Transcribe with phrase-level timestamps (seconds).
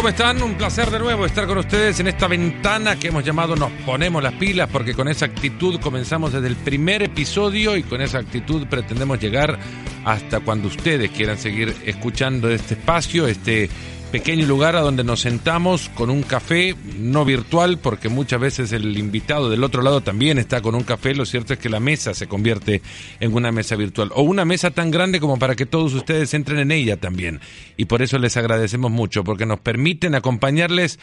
[0.00, 0.42] ¿Cómo están?
[0.42, 4.22] Un placer de nuevo estar con ustedes en esta ventana que hemos llamado Nos ponemos
[4.22, 8.66] las pilas porque con esa actitud comenzamos desde el primer episodio y con esa actitud
[8.66, 9.58] pretendemos llegar
[10.06, 13.68] hasta cuando ustedes quieran seguir escuchando este espacio, este
[14.10, 18.98] pequeño lugar a donde nos sentamos con un café, no virtual, porque muchas veces el
[18.98, 22.12] invitado del otro lado también está con un café, lo cierto es que la mesa
[22.12, 22.82] se convierte
[23.20, 26.58] en una mesa virtual, o una mesa tan grande como para que todos ustedes entren
[26.58, 27.40] en ella también.
[27.76, 30.98] Y por eso les agradecemos mucho, porque nos permiten acompañarles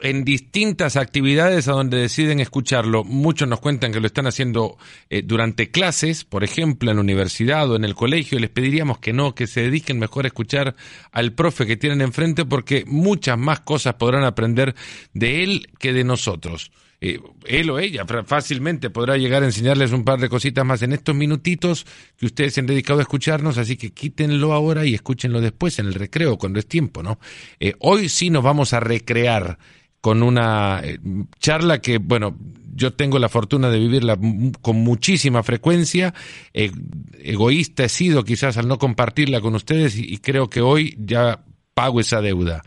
[0.00, 3.04] en distintas actividades a donde deciden escucharlo.
[3.04, 4.78] Muchos nos cuentan que lo están haciendo
[5.10, 8.38] eh, durante clases, por ejemplo, en la universidad o en el colegio.
[8.38, 10.74] Les pediríamos que no, que se dediquen mejor a escuchar
[11.12, 14.74] al profe que tienen enfrente porque muchas más cosas podrán aprender
[15.12, 16.72] de él que de nosotros.
[17.04, 20.92] Eh, él o ella fácilmente podrá llegar a enseñarles un par de cositas más en
[20.92, 21.84] estos minutitos
[22.16, 25.86] que ustedes se han dedicado a escucharnos, así que quítenlo ahora y escúchenlo después en
[25.86, 27.18] el recreo, cuando es tiempo, ¿no?
[27.58, 29.58] Eh, hoy sí nos vamos a recrear
[30.02, 30.98] con una eh,
[31.38, 32.36] charla que, bueno,
[32.74, 34.18] yo tengo la fortuna de vivirla
[34.60, 36.12] con muchísima frecuencia.
[36.52, 42.00] egoísta he sido quizás al no compartirla con ustedes y, creo que hoy ya pago
[42.00, 42.64] esa deuda.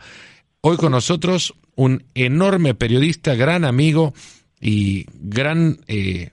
[0.62, 4.14] Hoy con nosotros un enorme periodista, gran amigo
[4.58, 6.30] y gran eh,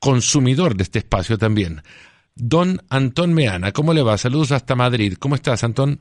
[0.00, 1.82] consumidor de este espacio también.
[2.34, 4.18] Don Antón Meana, ¿cómo le va?
[4.18, 5.14] Saludos hasta Madrid.
[5.18, 6.00] ¿Cómo estás, Antón?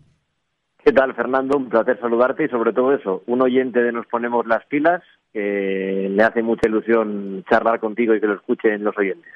[0.87, 1.57] ¿Qué tal, Fernando?
[1.57, 6.07] Un placer saludarte y sobre todo eso, un oyente de Nos Ponemos las Pilas, que
[6.09, 9.33] le hace mucha ilusión charlar contigo y que lo escuchen los oyentes.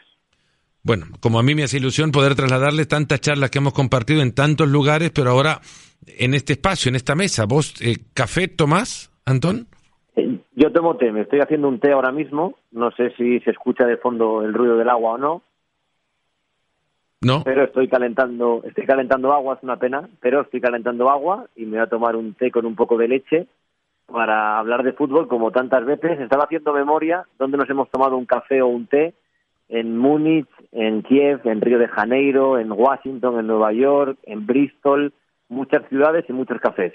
[0.81, 4.33] Bueno, como a mí me hace ilusión poder trasladarle tantas charlas que hemos compartido en
[4.33, 5.59] tantos lugares, pero ahora
[6.07, 9.67] en este espacio, en esta mesa, ¿vos eh, café tomás, Antón?
[10.15, 13.51] Eh, yo tomo té, me estoy haciendo un té ahora mismo, no sé si se
[13.51, 15.43] escucha de fondo el ruido del agua o no,
[17.21, 17.43] no.
[17.43, 21.77] Pero estoy calentando, estoy calentando agua, es una pena, pero estoy calentando agua y me
[21.77, 23.47] voy a tomar un té con un poco de leche
[24.07, 26.19] para hablar de fútbol como tantas veces.
[26.19, 29.13] Estaba haciendo memoria donde nos hemos tomado un café o un té
[29.69, 35.13] en Múnich, en Kiev, en Río de Janeiro, en Washington, en Nueva York, en Bristol,
[35.47, 36.93] muchas ciudades y muchos cafés.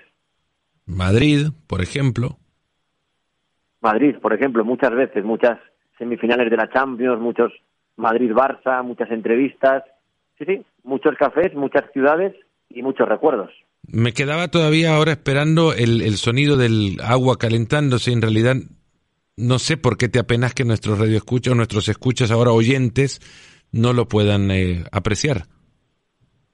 [0.84, 2.36] Madrid, por ejemplo.
[3.80, 5.58] Madrid, por ejemplo, muchas veces, muchas
[5.98, 7.52] semifinales de la Champions, muchos
[7.96, 9.84] Madrid-Barça, muchas entrevistas
[10.38, 12.34] Sí, sí, muchos cafés, muchas ciudades
[12.68, 13.50] y muchos recuerdos.
[13.88, 18.12] Me quedaba todavía ahora esperando el, el sonido del agua calentándose.
[18.12, 18.56] En realidad,
[19.36, 23.20] no sé por qué te apenas que nuestros radioescuchas o nuestros escuchas ahora oyentes
[23.72, 25.42] no lo puedan eh, apreciar.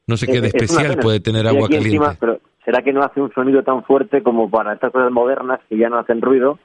[0.07, 2.17] No sé qué de especial puede tener agua caliente.
[2.19, 5.79] pero ¿será que no hace un sonido tan fuerte como para estas cosas modernas que
[5.79, 6.59] ya no hacen ruido,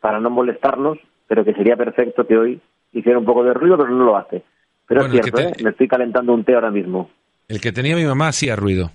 [0.00, 0.98] para no molestarnos,
[1.28, 2.60] pero que sería perfecto que hoy
[2.92, 4.42] hiciera un poco de ruido, pero no lo hace?
[4.90, 5.52] Pero es cierto, ¿eh?
[5.62, 7.08] me estoy calentando un té ahora mismo.
[7.46, 8.90] El que tenía mi mamá hacía ruido.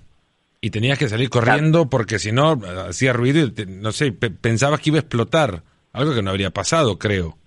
[0.60, 4.90] Y tenías que salir corriendo porque si no, hacía ruido y, no sé, pensabas que
[4.90, 5.62] iba a explotar.
[5.94, 7.38] Algo que no habría pasado, creo.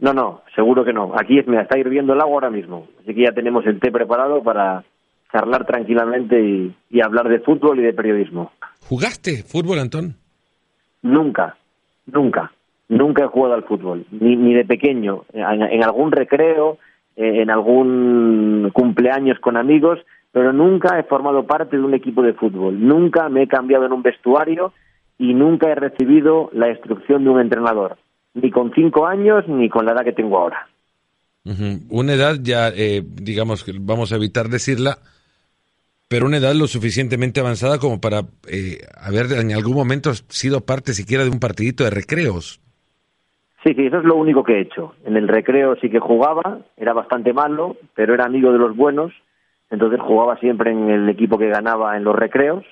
[0.00, 1.12] No, no, seguro que no.
[1.16, 2.88] Aquí me está hirviendo el agua ahora mismo.
[3.00, 4.82] Así que ya tenemos el té preparado para
[5.30, 8.50] charlar tranquilamente y, y hablar de fútbol y de periodismo.
[8.80, 10.16] ¿Jugaste fútbol, Antón?
[11.02, 11.56] Nunca,
[12.06, 12.50] nunca.
[12.88, 15.24] Nunca he jugado al fútbol, ni, ni de pequeño.
[15.32, 16.78] En, algún recreo,
[17.16, 19.98] eh, en algún cumpleaños con amigos,
[20.30, 22.78] pero nunca he formado parte de un equipo de fútbol.
[22.86, 24.72] Nunca me he cambiado en un vestuario
[25.18, 27.96] y nunca he recibido la instrucción de un entrenador,
[28.34, 30.68] ni con cinco años ni con la edad que tengo ahora.
[31.88, 34.98] Una edad ya, eh, digamos, vamos a evitar decirla,
[36.08, 40.92] pero una edad lo suficientemente avanzada como para eh, haber en algún momento sido parte
[40.92, 42.60] siquiera de un partidito de recreos.
[43.66, 44.94] Sí, sí, eso es lo único que he hecho.
[45.04, 49.12] En el recreo sí que jugaba, era bastante malo, pero era amigo de los buenos,
[49.70, 52.64] entonces jugaba siempre en el equipo que ganaba en los recreos,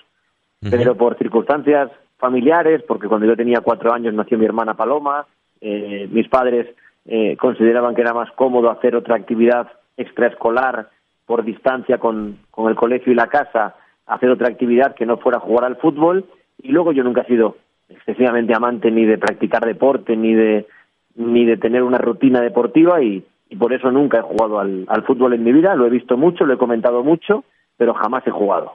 [0.60, 5.26] pero por circunstancias familiares, porque cuando yo tenía cuatro años nació mi hermana Paloma,
[5.60, 6.68] eh, mis padres
[7.06, 9.66] eh, consideraban que era más cómodo hacer otra actividad
[9.96, 10.90] extraescolar
[11.26, 13.74] por distancia con, con el colegio y la casa,
[14.06, 16.24] hacer otra actividad que no fuera jugar al fútbol,
[16.62, 17.56] y luego yo nunca he sido
[17.88, 20.66] excesivamente amante ni de practicar deporte, ni de
[21.16, 23.24] ni de tener una rutina deportiva y,
[23.58, 26.54] por eso nunca he jugado al, fútbol en mi vida, lo he visto mucho, lo
[26.54, 27.44] he comentado mucho,
[27.76, 28.72] pero jamás he jugado.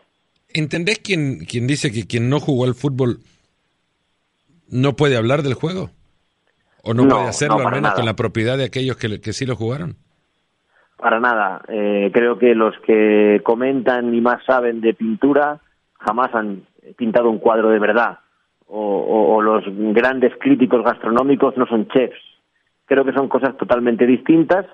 [0.54, 3.20] ¿Entendés quien, quien dice que quien no jugó al fútbol
[4.70, 5.90] no puede hablar del juego?
[6.84, 9.58] ¿O no, puede hacerlo al menos con la propiedad de aquellos que, que sí lo
[9.58, 9.98] jugaron?
[10.96, 11.62] Para nada.
[11.68, 15.60] Eh, creo que los que comentan y más saben de pintura
[16.00, 16.64] jamás han
[16.96, 18.20] pintado un cuadro de verdad.
[18.68, 22.29] O, o, los grandes críticos gastronómicos no son chefs
[22.90, 24.66] creo que son cosas totalmente distintas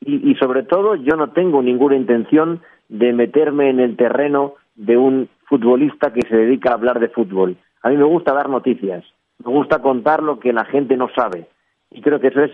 [0.00, 5.28] y, sobre todo yo no tengo ninguna intención de meterme en el terreno de un
[5.44, 7.56] futbolista que se dedica a hablar de fútbol.
[7.82, 9.04] A mí me gusta dar noticias,
[9.44, 11.46] me gusta contar lo que la gente no sabe.
[11.90, 12.50] Y creo que eso es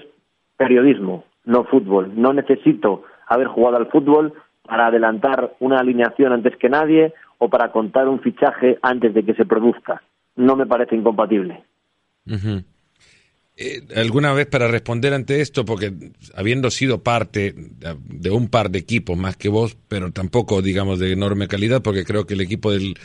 [0.56, 2.12] periodismo, no fútbol.
[2.14, 4.34] No necesito haber jugado al fútbol
[4.64, 9.34] para adelantar una alineación antes que nadie o para contar un fichaje antes de que
[9.34, 10.02] se produzca.
[10.34, 11.62] No me parece incompatible.
[13.58, 18.78] Eh, alguna vez para responder ante esto, porque habiendo sido parte de un par de
[18.78, 22.70] equipos más que vos, pero tampoco digamos de enorme calidad, porque creo que el equipo
[22.70, 22.98] del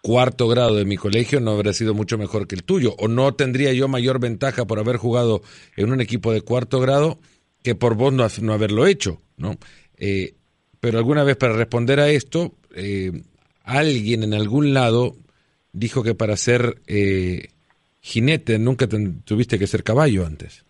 [0.00, 3.34] cuarto grado de mi colegio no habría sido mucho mejor que el tuyo, o no
[3.34, 5.42] tendría yo mayor ventaja por haber jugado
[5.76, 7.18] en un equipo de cuarto grado
[7.64, 9.56] que por vos no, no haberlo hecho, ¿no?
[9.96, 10.34] Eh,
[10.78, 13.22] pero alguna vez para responder a esto, eh,
[13.64, 15.16] alguien en algún lado
[15.72, 16.80] dijo que para ser
[18.00, 20.64] jinete nunca tuviste que ser caballo antes.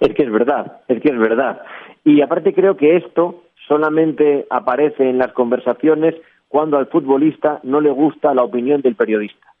[0.00, 1.62] Es que es verdad, es que es verdad.
[2.04, 6.14] Y aparte creo que esto solamente aparece en las conversaciones
[6.48, 9.54] cuando al futbolista no le gusta la opinión del periodista.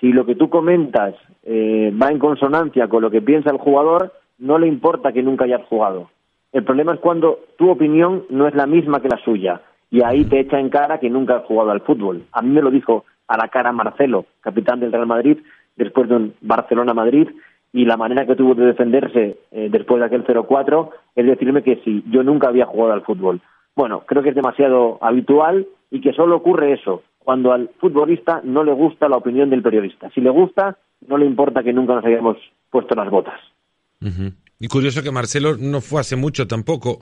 [0.00, 1.14] Si lo que tú comentas
[1.44, 5.44] eh, va en consonancia con lo que piensa el jugador, no le importa que nunca
[5.44, 6.10] hayas jugado.
[6.52, 10.24] El problema es cuando tu opinión no es la misma que la suya y ahí
[10.24, 12.24] te echa en cara que nunca has jugado al fútbol.
[12.32, 15.38] A mí me lo dijo a la cara Marcelo, capitán del Real Madrid,
[15.76, 17.28] después de un Barcelona-Madrid,
[17.72, 21.80] y la manera que tuvo de defenderse eh, después de aquel 0-4 es decirme que
[21.84, 23.40] sí, yo nunca había jugado al fútbol.
[23.74, 28.62] Bueno, creo que es demasiado habitual y que solo ocurre eso, cuando al futbolista no
[28.62, 30.10] le gusta la opinión del periodista.
[30.14, 30.78] Si le gusta,
[31.08, 32.36] no le importa que nunca nos hayamos
[32.70, 33.40] puesto las botas.
[34.60, 37.00] Y curioso que Marcelo no fue hace mucho tampoco,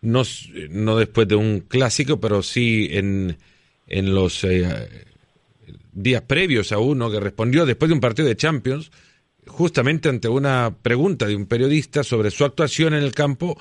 [0.00, 0.22] no,
[0.70, 3.36] no después de un clásico, pero sí en,
[3.88, 4.88] en los eh,
[5.94, 8.90] días previos a uno que respondió después de un partido de Champions,
[9.46, 13.56] justamente ante una pregunta de un periodista sobre su actuación en el campo,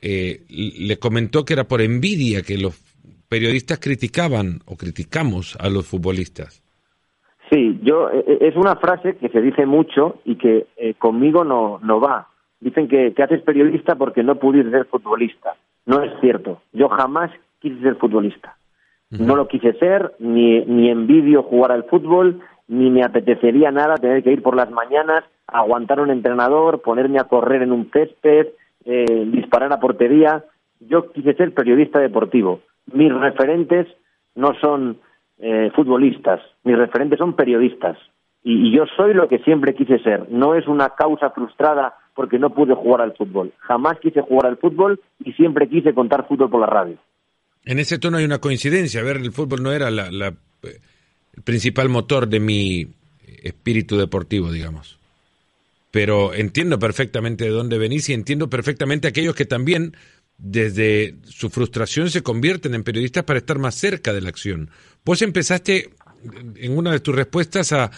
[0.00, 2.80] eh, le comentó que era por envidia que los
[3.28, 6.62] periodistas criticaban o criticamos a los futbolistas.
[7.50, 10.66] Sí, yo eh, es una frase que se dice mucho y que
[10.98, 12.28] conmigo no, no va.
[12.60, 15.56] Dicen que, que haces periodista porque no pudiste ser futbolista.
[15.86, 16.62] No es cierto.
[16.72, 18.53] Yo jamás quise ser futbolista.
[19.18, 24.22] No lo quise ser, ni, ni envidio jugar al fútbol, ni me apetecería nada tener
[24.22, 28.48] que ir por las mañanas, aguantar un entrenador, ponerme a correr en un césped,
[28.84, 30.44] eh, disparar a portería.
[30.80, 32.60] Yo quise ser periodista deportivo.
[32.92, 33.86] Mis referentes
[34.34, 34.98] no son
[35.38, 37.98] eh, futbolistas, mis referentes son periodistas.
[38.42, 40.30] y, yo soy lo que siempre quise ser.
[40.30, 43.52] No es una causa frustrada porque no pude jugar al fútbol.
[43.58, 46.96] Jamás quise jugar al fútbol y siempre quise contar fútbol por la radio.
[47.64, 49.00] En ese tono hay una coincidencia.
[49.00, 52.88] A ver, el fútbol no era la, el principal motor de mi
[53.42, 54.98] espíritu deportivo, digamos.
[55.90, 59.96] Pero entiendo perfectamente de dónde venís y entiendo perfectamente aquellos que también
[60.36, 64.70] desde su frustración se convierten en periodistas para estar más cerca de la acción.
[65.04, 65.90] Vos empezaste
[66.56, 67.90] en una de tus respuestas a,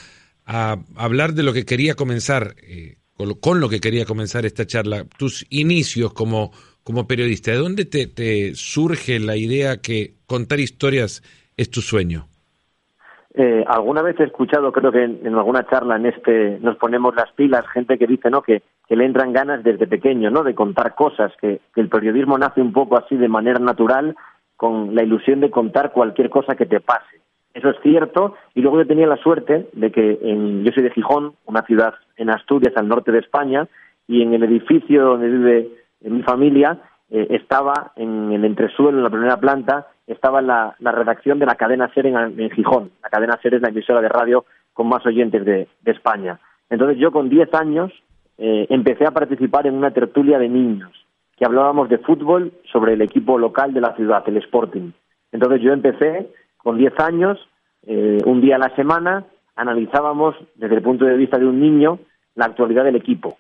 [0.95, 2.99] hablar de lo que quería comenzar eh,
[3.41, 6.53] con lo, que quería comenzar esta charla, tus inicios como,
[6.87, 11.21] como periodista, ¿de dónde te, surge la idea que contar historias
[11.57, 12.27] es tu sueño?
[13.35, 17.33] Eh, alguna vez he escuchado, creo que en, alguna charla en este nos ponemos las
[17.33, 21.33] pilas, gente que dice no que, le entran ganas desde pequeño, no, de contar cosas,
[21.41, 24.15] que, el periodismo nace un poco así de manera natural,
[24.57, 27.21] con la ilusión de contar cualquier cosa que te pase.
[27.53, 28.37] Eso es cierto.
[28.55, 31.95] Y luego yo tenía la suerte de que en, yo soy de Gijón, una ciudad
[32.17, 33.67] en Asturias, al norte de España,
[34.07, 35.69] y en el edificio donde vive
[36.11, 36.79] mi familia
[37.11, 41.91] eh, estaba en el entresuelo, en la primera planta, estaba la, redacción de la cadena
[41.95, 42.91] SER en, Gijón.
[43.03, 46.39] La cadena SER es la emisora de radio con más oyentes de, España.
[46.69, 47.93] Entonces yo con 10 años
[48.39, 50.93] eh, empecé a participar en una tertulia de niños
[51.37, 54.93] que hablábamos de fútbol sobre el equipo local de la ciudad, el Sporting.
[55.33, 57.39] Entonces yo empecé con 10 años,
[57.87, 61.99] eh, un día a la semana, analizábamos desde el punto de vista de un niño
[62.35, 63.37] la actualidad del equipo.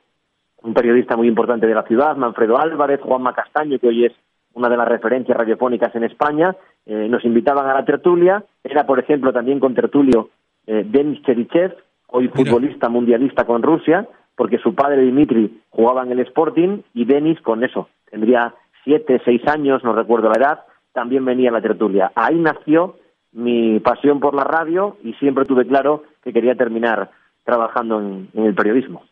[0.66, 4.12] Un periodista muy importante de la ciudad, Manfredo Álvarez, Juanma Castaño, que hoy es
[4.52, 8.42] una de las referencias radiofónicas en España, eh, nos invitaban a la tertulia.
[8.64, 10.30] Era, por ejemplo, también con tertulio
[10.66, 11.76] eh, Denis Cherichev,
[12.08, 17.40] hoy futbolista mundialista con Rusia, porque su padre Dimitri jugaba en el Sporting y Denis
[17.42, 20.61] con eso, tendría siete, seis años, no recuerdo la edad,
[20.92, 22.11] también venía a la tertulia.
[22.16, 22.96] Ahí nació
[23.30, 27.11] mi pasión por la radio y siempre tuve claro que quería terminar
[27.44, 29.04] trabajando en, el periodismo.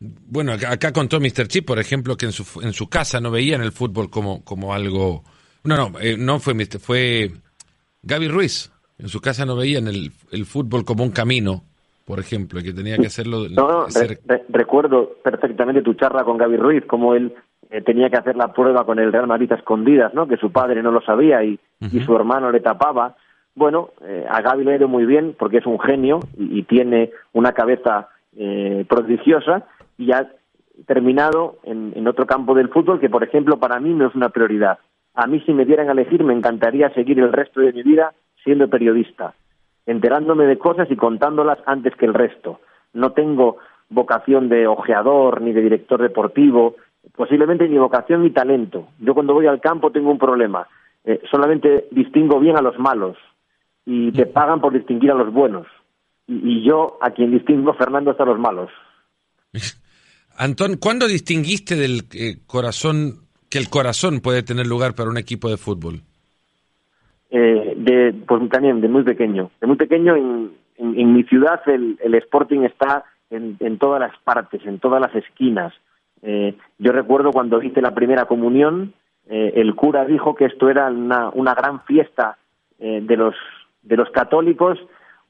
[0.00, 1.48] Bueno, acá, contó Mr.
[1.48, 4.74] Chip, por ejemplo, que en su, en su casa no veían el fútbol como, como
[4.74, 5.22] algo...
[5.62, 6.78] No, no, eh, no fue Mr.
[6.78, 7.30] fue
[8.02, 8.70] Gaby Ruiz.
[8.98, 11.62] En su casa no veían el, el fútbol como un camino,
[12.04, 13.48] por ejemplo, y que tenía que hacerlo...
[13.48, 13.86] No,
[14.50, 17.34] recuerdo perfectamente tu charla con Gaby Ruiz, como él
[17.70, 20.28] eh, tenía que hacer la prueba con el Real Madrid a escondidas, ¿no?
[20.28, 23.16] Que su padre no lo sabía y, y su hermano le tapaba
[23.54, 27.10] bueno, eh, a Gaby le ha ido muy bien porque es un genio y, tiene
[27.32, 29.64] una cabeza eh, prodigiosa
[29.98, 30.30] y ha
[30.86, 34.30] terminado en, en, otro campo del fútbol que, por ejemplo, para mí no es una
[34.30, 34.78] prioridad.
[35.14, 38.12] A mí, si me dieran a elegir, me encantaría seguir el resto de mi vida
[38.42, 39.34] siendo periodista,
[39.86, 42.60] enterándome de cosas y contándolas antes que el resto.
[42.92, 43.58] No tengo
[43.88, 46.76] vocación de ojeador ni de director deportivo,
[47.16, 48.88] posiblemente ni vocación ni talento.
[48.98, 50.66] Yo cuando voy al campo tengo un problema.
[51.04, 53.16] Eh, solamente distingo bien a los malos
[53.84, 55.66] y te pagan por distinguir a los buenos.
[56.26, 58.70] Y, yo a quien distingo, Fernando, hasta los malos.
[60.36, 65.48] Antón, ¿cuándo distinguiste del eh, corazón, que el corazón puede tener lugar para un equipo
[65.48, 66.00] de fútbol?
[67.30, 69.50] Eh, de, pues también de muy pequeño.
[69.60, 74.64] De muy pequeño en, mi ciudad el, el Sporting está en, en, todas las partes,
[74.66, 75.72] en todas las esquinas.
[76.22, 78.94] Eh, yo recuerdo cuando hice la primera comunión,
[79.28, 82.38] eh, el cura dijo que esto era una, gran fiesta
[82.78, 83.34] eh, de, los,
[83.82, 84.78] de los católicos,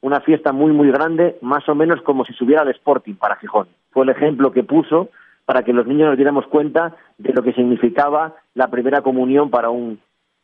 [0.01, 3.67] una fiesta muy, muy grande, más o menos como si subiera el Sporting para Gijón.
[3.95, 5.07] Fue el ejemplo que puso
[5.45, 9.69] para que los niños nos diéramos cuenta de lo que significaba la primera comunión para
[9.69, 9.99] un,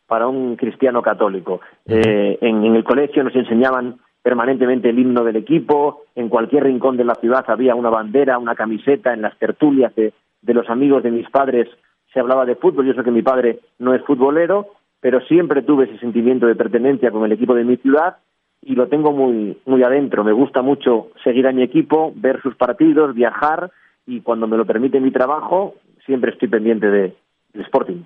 [0.08, 1.60] para un cristiano católico.
[1.86, 6.96] Eh, en, en el colegio nos enseñaban permanentemente el himno del equipo, en cualquier rincón
[6.96, 11.04] de la ciudad había una bandera, una camiseta, en las tertulias de, de los amigos
[11.04, 11.68] de mis padres
[12.14, 12.86] se hablaba de fútbol.
[12.86, 14.68] Yo sé que mi padre no es futbolero,
[15.02, 18.16] pero siempre tuve ese sentimiento de pertenencia con el equipo de mi ciudad
[18.62, 20.24] y lo tengo muy, muy adentro.
[20.24, 23.72] Me gusta mucho seguir a mi equipo, ver sus partidos, viajar
[24.06, 25.76] y cuando me lo permite mi trabajo,
[26.06, 27.16] siempre estoy pendiente de,
[27.54, 28.04] Sporting.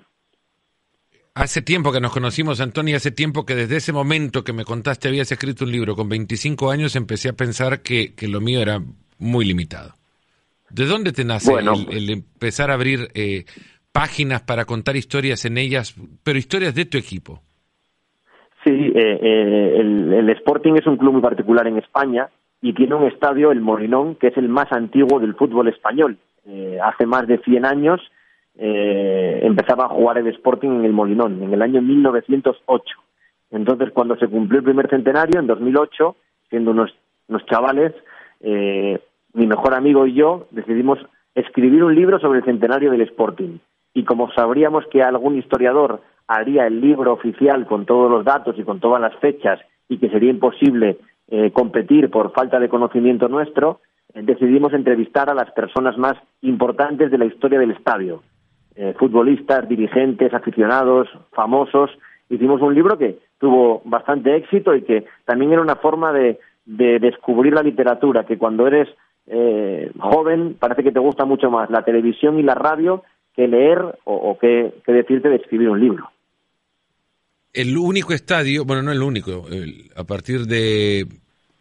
[1.36, 5.08] Hace tiempo que nos conocimos, Antonio, hace tiempo que desde ese momento que me contaste
[5.08, 8.82] habías escrito un libro con 25 años, empecé a pensar que, que lo mío era
[9.20, 9.94] muy limitado.
[10.72, 13.46] ¿De dónde te nace el, empezar a abrir eh,
[13.92, 15.94] páginas para contar historias en ellas,
[16.24, 17.44] pero historias de tu equipo?
[18.98, 22.30] Eh, eh, el, Sporting es un club muy particular en España
[22.62, 26.18] y tiene un estadio, el Molinón, que es el más antiguo del fútbol español.
[26.82, 28.00] hace más de 100 años
[28.58, 32.98] empezaba a jugar el Sporting en el Molinón, en el año 1908.
[33.52, 36.16] Entonces, cuando se cumplió el primer centenario, en 2008,
[36.50, 36.96] siendo unos,
[37.28, 37.94] unos chavales,
[38.42, 41.00] mi mejor amigo y yo decidimos
[41.36, 43.58] escribir un libro sobre el centenario del Sporting.
[43.94, 48.64] Y como sabríamos que algún historiador haría el libro oficial con todos los datos y
[48.64, 53.82] con todas las fechas y que sería imposible eh, competir por falta de conocimiento nuestro,
[54.14, 58.24] eh, decidimos entrevistar a las personas más importantes de la historia del estadio.
[58.76, 61.92] Eh, futbolistas, dirigentes, aficionados, famosos.
[62.30, 67.54] Hicimos un libro que tuvo bastante éxito y que también era una forma de descubrir
[67.54, 68.90] la literatura, que cuando eres
[69.28, 73.04] eh, joven parece que te gusta mucho más la televisión y la radio
[73.36, 76.10] que leer o, que, decirte de escribir un libro.
[77.56, 79.48] El único estadio, bueno, no el único,
[79.96, 81.08] a partir de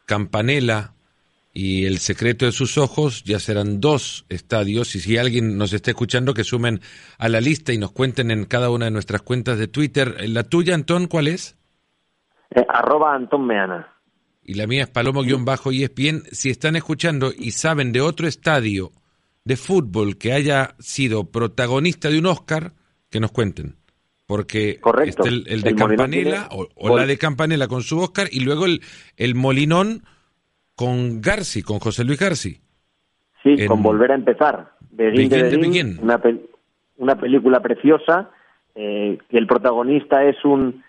[0.07, 0.93] Campanella
[1.53, 4.97] y El secreto de sus ojos, ya serán dos estadios.
[4.97, 6.81] Y si alguien nos está escuchando, que sumen
[7.17, 10.29] a la lista y nos cuenten en cada una de nuestras cuentas de Twitter.
[10.29, 11.57] ¿La tuya, Antón, cuál es?
[12.51, 13.95] Eh, arroba Antón Meana
[14.45, 18.93] y la mía es Palomo-ESPN, si están escuchando y saben de otro estadio
[19.45, 22.73] de fútbol que haya sido protagonista de un Oscar,
[23.11, 23.77] que nos cuenten.
[24.27, 25.25] Porque Correcto.
[25.25, 28.81] el, de Campanella o, la de Campanella con su Oscar y luego el,
[29.17, 30.03] el Molinón
[30.75, 32.61] con Garci, con José Luis Garci.
[33.43, 34.73] Sí, con Volver a empezar.
[34.91, 36.21] De, de, una,
[36.97, 38.31] una película preciosa,
[38.75, 40.83] eh, que el protagonista es un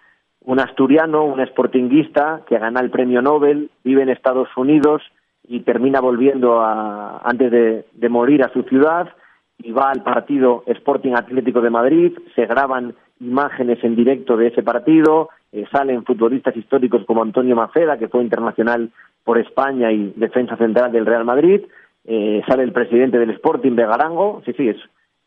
[0.46, 5.02] un asturiano, un sportinguista que gana el premio Nobel, vive en Estados Unidos
[5.48, 9.10] y termina volviendo a, antes de, morir a su ciudad
[9.58, 14.64] y va al partido Sporting Atlético de Madrid, se graban imágenes en directo de ese
[14.64, 18.92] partido, eh, salen futbolistas históricos como Antonio Maceda, que fue internacional
[19.24, 21.62] por España y defensa central del Real Madrid,
[22.06, 24.78] eh, sale el presidente del Sporting de Garango, sí, sí, es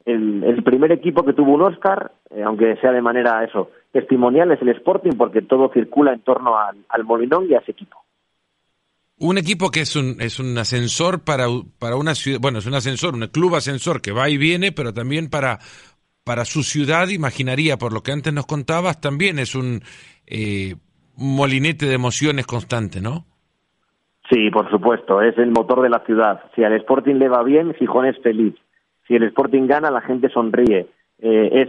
[0.05, 4.63] el, primer equipo que tuvo un Oscar, eh, aunque sea de manera eso testimonial, es
[4.63, 7.99] el Sporting, porque todo circula en torno al, Molinón y a ese equipo.
[9.19, 11.47] Un equipo que es un, es un ascensor para,
[11.79, 14.93] para una ciudad, bueno, es un ascensor, un club ascensor que va y viene, pero
[14.93, 15.59] también para,
[16.29, 19.81] para su ciudad, imaginaría, por lo que antes nos contabas, también es un
[20.27, 20.77] eh,
[21.17, 23.25] molinete de emociones constante, ¿no?
[24.31, 26.43] Sí, por supuesto, es el motor de la ciudad.
[26.55, 28.55] Si al Sporting le va bien, Gijón es feliz
[29.09, 30.87] si el Sporting gana, la gente sonríe.
[31.21, 31.69] Eh, es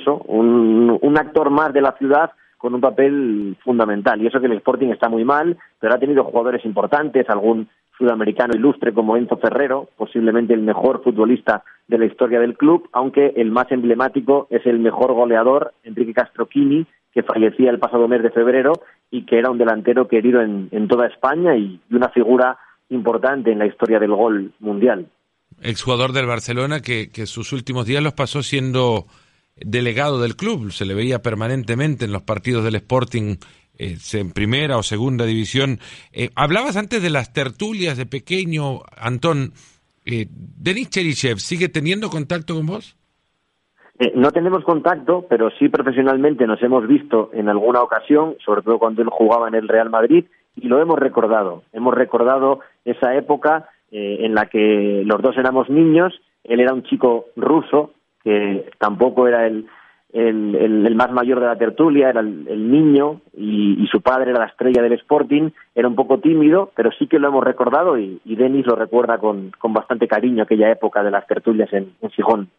[0.00, 4.20] eso, un, un actor más de la ciudad con un papel fundamental.
[4.20, 8.54] Y eso que el Sporting está muy mal, pero ha tenido jugadores importantes, algún sudamericano
[8.54, 13.50] ilustre como Enzo Ferrero, posiblemente el mejor futbolista de la historia del club, aunque el
[13.50, 18.72] más emblemático es el mejor goleador, Enrique Castroquini, que fallecía el pasado mes de febrero
[19.10, 22.58] y que era un delantero querido en, toda España y una figura
[22.88, 25.06] importante en la historia del gol mundial.
[25.60, 29.06] Exjugador del Barcelona que, que sus últimos días los pasó siendo
[29.56, 33.36] delegado del club, se le veía permanentemente en los partidos del Sporting
[33.78, 35.78] eh, en primera o segunda división.
[36.12, 39.52] Eh, hablabas antes de las tertulias de pequeño, Antón.
[40.04, 42.96] Eh, ¿Denis Cherichev sigue teniendo contacto con vos?
[43.98, 48.78] Eh, no tenemos contacto, pero sí profesionalmente nos hemos visto en alguna ocasión, sobre todo
[48.78, 50.24] cuando él jugaba en el Real Madrid,
[50.56, 51.62] y lo hemos recordado.
[51.72, 56.14] Hemos recordado esa época en la que los dos éramos niños,
[56.44, 57.92] él era un chico ruso,
[58.24, 59.66] que tampoco era el,
[60.12, 64.46] el, el, más mayor de la tertulia, era el, niño y, su padre era la
[64.46, 68.66] estrella del Sporting, era un poco tímido, pero sí que lo hemos recordado y, Denis
[68.66, 72.50] lo recuerda con, con, bastante cariño aquella época de las tertulias en, en Gijón.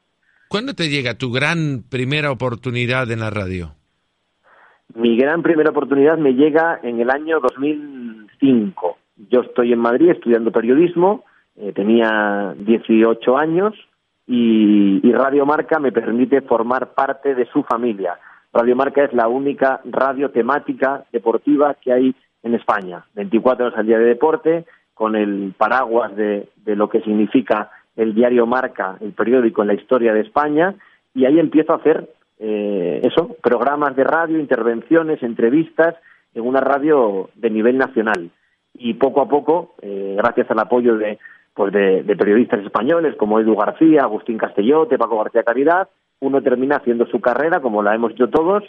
[0.48, 3.72] ¿Cuándo te llega tu gran primera oportunidad en la radio?
[4.96, 8.98] Mi gran primera oportunidad me llega en el año 2005.
[9.30, 11.24] Yo estoy en Madrid estudiando periodismo,
[11.56, 13.74] eh, tenía 18 años
[14.28, 18.18] y, Radio Marca me permite formar parte de su familia.
[18.52, 23.06] Radio Marca es la única radio temática deportiva que hay en España.
[23.16, 28.46] 24 horas al día de deporte, con el paraguas de, lo que significa el diario
[28.46, 30.76] Marca, el periódico en la historia de España,
[31.14, 35.96] y ahí empiezo a hacer eh, eso, programas de radio, intervenciones, entrevistas
[36.34, 38.30] en una radio de nivel nacional.
[38.74, 41.20] Y poco a poco, eh, gracias al apoyo de,
[41.54, 47.06] pues de, periodistas españoles como Edu García, Agustín Castellote, Paco García Caridad, uno termina haciendo
[47.08, 48.64] su carrera, como la hemos hecho todos,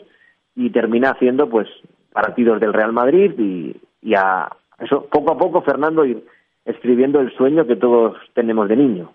[0.54, 1.68] y termina haciendo pues
[2.12, 4.48] partidos del Real Madrid y, a
[4.78, 6.24] eso poco a poco Fernando ir
[6.64, 9.14] escribiendo el sueño que todos tenemos de niño.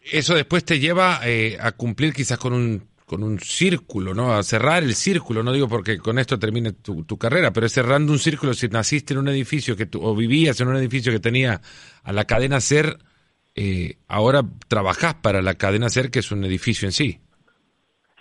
[0.00, 2.82] Eso después te lleva eh, a cumplir quizás con un
[3.14, 4.32] con un círculo, ¿no?
[4.32, 8.10] A cerrar el círculo, no digo porque con esto termine tu, carrera, pero es cerrando
[8.10, 11.60] un círculo, si naciste en un edificio que o vivías en un edificio que tenía
[12.02, 12.96] a la cadena SER,
[13.54, 17.18] eh, ahora trabajás para la cadena SER, que es un edificio en sí.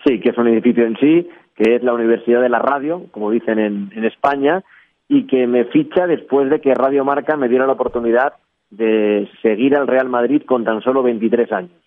[0.05, 3.31] Sí, que es un edificio en sí, que es la Universidad de la Radio, como
[3.31, 4.63] dicen en, en España,
[5.07, 8.33] y que me ficha después de que Radio Marca me diera la oportunidad
[8.69, 11.82] de seguir al Real Madrid con tan solo 23 años.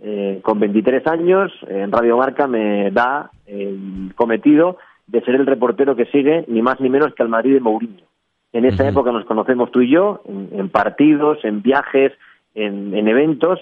[0.00, 4.76] Eh, con 23 años, en Radio Marca me da el cometido
[5.08, 8.04] de ser el reportero que sigue ni más ni menos que al Madrid de Mourinho.
[8.52, 12.12] En esa época nos conocemos tú y yo, en, partidos, en viajes,
[12.54, 13.60] en, eventos,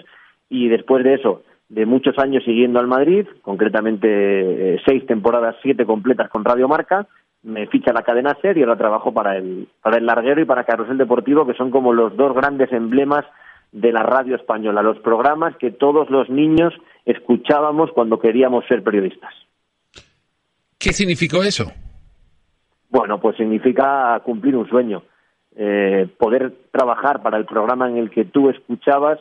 [0.48, 5.84] y después de eso, de muchos años siguiendo al Madrid, concretamente eh, seis temporadas, siete
[5.86, 7.06] completas con Radio Marca,
[7.42, 10.64] me ficha la cadena SER y ahora trabajo para el, para el Larguero y para
[10.64, 13.24] Carrusel Deportivo, que son como los dos grandes emblemas
[13.72, 16.72] de la radio española, los programas que todos los niños
[17.04, 19.32] escuchábamos cuando queríamos ser periodistas.
[20.78, 21.72] ¿Qué significó eso?
[22.90, 25.02] Bueno, pues significa cumplir un sueño.
[25.58, 29.18] Eh, poder trabajar para el programa en el que tú escuchabas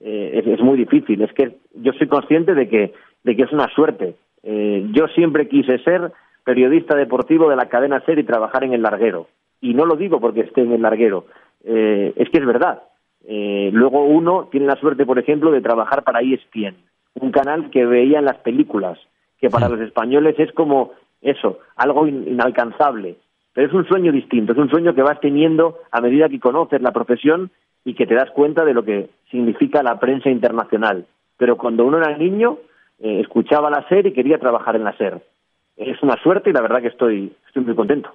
[0.00, 1.20] eh, es, muy difícil.
[1.22, 2.94] Es que yo soy consciente de que,
[3.24, 4.16] de que es una suerte.
[4.42, 6.12] Eh, yo siempre quise ser
[6.44, 9.28] periodista deportivo de la cadena SER y trabajar en el larguero.
[9.60, 11.26] Y no lo digo porque esté en el larguero.
[11.64, 12.82] es que es verdad.
[13.28, 16.76] Eh, luego uno tiene la suerte, por ejemplo, de trabajar para ESPN,
[17.14, 18.98] un canal que veía en las películas,
[19.40, 23.16] que para los españoles es como eso, algo inalcanzable.
[23.52, 26.80] Pero es un sueño distinto, es un sueño que vas teniendo a medida que conoces
[26.82, 27.50] la profesión
[27.84, 31.06] y que te das cuenta de lo que significa la prensa internacional.
[31.36, 32.58] Pero cuando uno era niño,
[33.00, 35.20] eh, escuchaba la SER y quería trabajar en la SER.
[35.76, 38.14] Es una suerte y la verdad que estoy, estoy muy contento.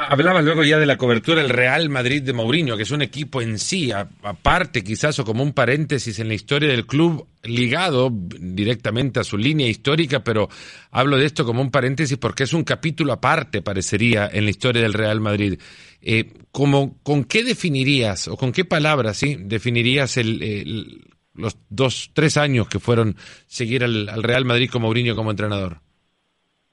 [0.00, 3.42] Hablaba luego ya de la cobertura del Real Madrid de Mourinho, que es un equipo
[3.42, 9.18] en sí, aparte quizás o como un paréntesis en la historia del club, ligado directamente
[9.18, 10.48] a su línea histórica, pero
[10.92, 14.82] hablo de esto como un paréntesis porque es un capítulo aparte, parecería, en la historia
[14.82, 15.58] del Real Madrid.
[16.00, 21.02] Eh, como, ¿Con qué definirías o con qué palabras sí, definirías el,
[21.34, 25.78] los dos, tres años que fueron seguir al, al Real Madrid con Mourinho como entrenador?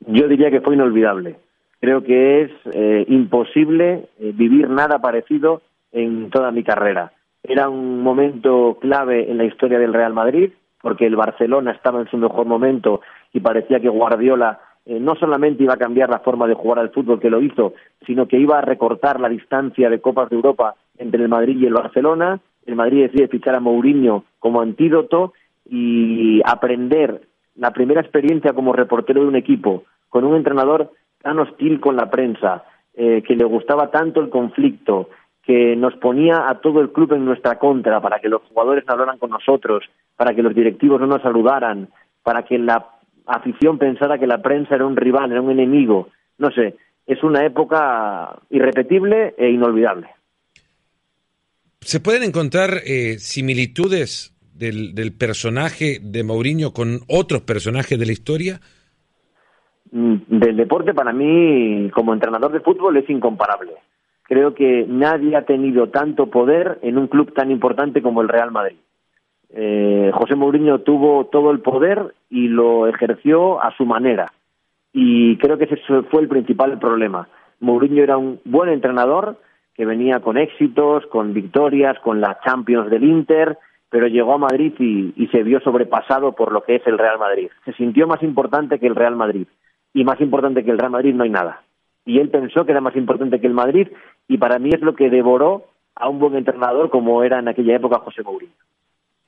[0.07, 1.39] Yo diría que fue inolvidable
[1.85, 7.11] creo que es eh, imposible eh, vivir nada parecido en toda mi carrera.
[7.43, 12.09] Era un momento clave en la historia del Real Madrid, porque el Barcelona estaba en
[12.09, 13.01] su mejor momento
[13.33, 16.89] y parecía que Guardiola eh, no solamente iba a cambiar la forma de jugar al
[16.89, 17.73] fútbol que lo hizo,
[18.07, 21.67] sino que iba a recortar la distancia de Copas de Europa entre el Madrid y
[21.67, 22.39] el Barcelona.
[22.65, 25.33] El Madrid decide fichar a Mourinho como antídoto
[25.69, 27.21] y aprender
[27.55, 30.91] la primera experiencia como reportero de un equipo con un entrenador
[31.25, 35.09] tan hostil con la prensa, eh, que le gustaba tanto el conflicto,
[35.41, 38.93] que nos ponía a todo el club en nuestra contra para que los jugadores no
[38.93, 39.83] hablaran con nosotros,
[40.15, 41.89] para que los directivos no nos saludaran,
[42.21, 42.91] para que la
[43.25, 46.09] afición pensara que la prensa era un rival, era un enemigo.
[46.37, 46.75] No sé,
[47.07, 50.07] es una época irrepetible e inolvidable.
[51.81, 58.11] ¿Se pueden encontrar eh, similitudes del, del, personaje de Mourinho con otros personajes de la
[58.11, 58.61] historia?
[59.95, 63.71] Mm, del deporte, para mí, como entrenador de fútbol, es incomparable.
[64.23, 68.51] Creo que nadie ha tenido tanto poder en un club tan importante como el Real
[68.51, 68.75] Madrid.
[69.51, 74.33] Eh, José Mourinho tuvo todo el poder y lo ejerció a su manera.
[74.91, 75.77] Y creo que ese
[76.11, 77.29] fue el principal problema.
[77.61, 79.37] Mourinho era un buen entrenador
[79.75, 83.57] que venía con éxitos, con victorias, con la Champions del Inter,
[83.89, 87.17] pero llegó a Madrid y, y, se vio sobrepasado por lo que es el Real
[87.17, 87.47] Madrid.
[87.63, 89.47] Se sintió más importante que el Real Madrid.
[89.95, 91.63] Y más importante que el Real Madrid no hay nada.
[92.05, 93.87] Y él pensó que era más importante que el Madrid
[94.27, 97.77] y para mí es lo que devoró a un buen entrenador como era en aquella
[97.77, 98.51] época José Mourinho.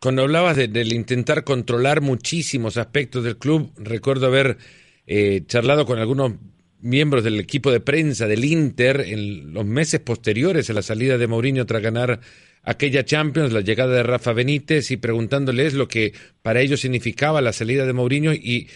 [0.01, 4.57] Cuando hablabas de, del intentar controlar muchísimos aspectos del club, recuerdo haber
[5.07, 6.33] eh, charlado con algunos
[6.81, 11.27] miembros del equipo de prensa del Inter en los meses posteriores a la salida de
[11.27, 12.19] Mourinho tras ganar
[12.61, 17.53] aquella Champions, la llegada de Rafa Benítez y preguntándoles lo que para ellos significaba la
[17.53, 18.67] salida de Mourinho y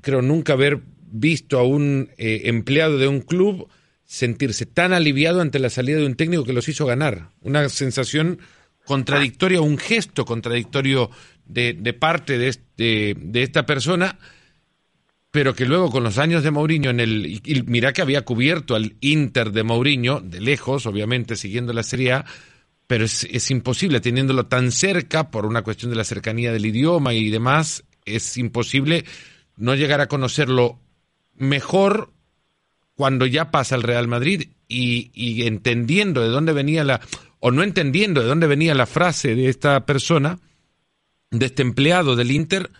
[0.00, 3.68] creo nunca haber visto a un eh, empleado de un club
[4.04, 7.30] sentirse tan aliviado ante la salida de un técnico que los hizo ganar.
[7.40, 8.38] Una sensación
[8.84, 11.10] contradictoria, un gesto contradictorio
[11.44, 14.18] de, de parte de, este, de esta persona
[15.30, 18.74] pero que luego con los años de Mourinho en el y mira que había cubierto
[18.74, 22.24] al Inter de Mourinho de lejos, obviamente siguiendo la Serie A,
[22.86, 27.12] pero es, es, imposible teniéndolo tan cerca por una cuestión de la cercanía del idioma
[27.12, 29.04] y demás, es imposible
[29.56, 30.80] no llegar a conocerlo
[31.38, 32.12] mejor
[32.94, 37.00] cuando ya pasa al Real Madrid y, y entendiendo de dónde venía la
[37.40, 40.38] o no entendiendo de dónde venía la frase de esta persona,
[41.30, 42.70] de este empleado del Inter,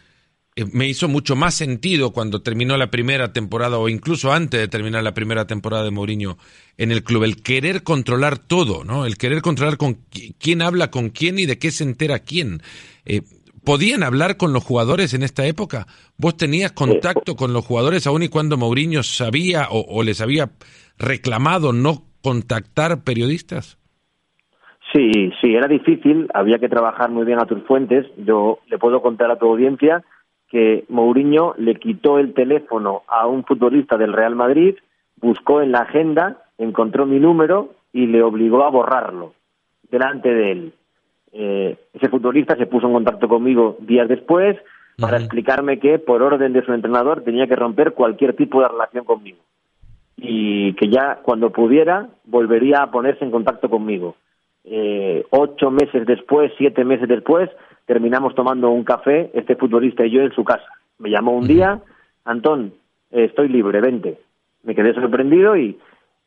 [0.56, 4.66] eh, me hizo mucho más sentido cuando terminó la primera temporada o incluso antes de
[4.66, 6.38] terminar la primera temporada de Mourinho
[6.76, 9.06] en el club, el querer controlar todo, ¿no?
[9.06, 10.00] El querer controlar con
[10.38, 12.62] quién habla con quién y de qué se entera quién.
[13.04, 13.22] Eh,
[13.68, 15.84] ¿Podían hablar con los jugadores en esta época?
[16.16, 20.48] ¿Vos tenías contacto con los jugadores aún y cuando Mourinho sabía o, o les había
[20.98, 23.78] reclamado no contactar periodistas?
[24.90, 28.06] Sí, sí, era difícil, había que trabajar muy bien a tus fuentes.
[28.16, 30.02] Yo le puedo contar a tu audiencia
[30.48, 34.76] que Mourinho le quitó el teléfono a un futbolista del Real Madrid,
[35.16, 39.34] buscó en la agenda, encontró mi número y le obligó a borrarlo
[39.90, 40.72] delante de él.
[41.32, 44.56] Eh, ese futbolista se puso en contacto conmigo días después
[44.98, 49.04] para explicarme que por orden de su entrenador tenía que romper cualquier tipo de relación
[49.04, 49.38] conmigo
[50.16, 54.16] y que ya cuando pudiera volvería a ponerse en contacto conmigo.
[54.64, 57.48] Eh, ocho meses después, siete meses después,
[57.86, 60.66] terminamos tomando un café, este futbolista y yo en su casa.
[60.98, 61.80] Me llamó un día,
[62.24, 62.72] Antón,
[63.12, 64.18] eh, estoy libre, vente.
[64.64, 65.78] Me quedé sorprendido y,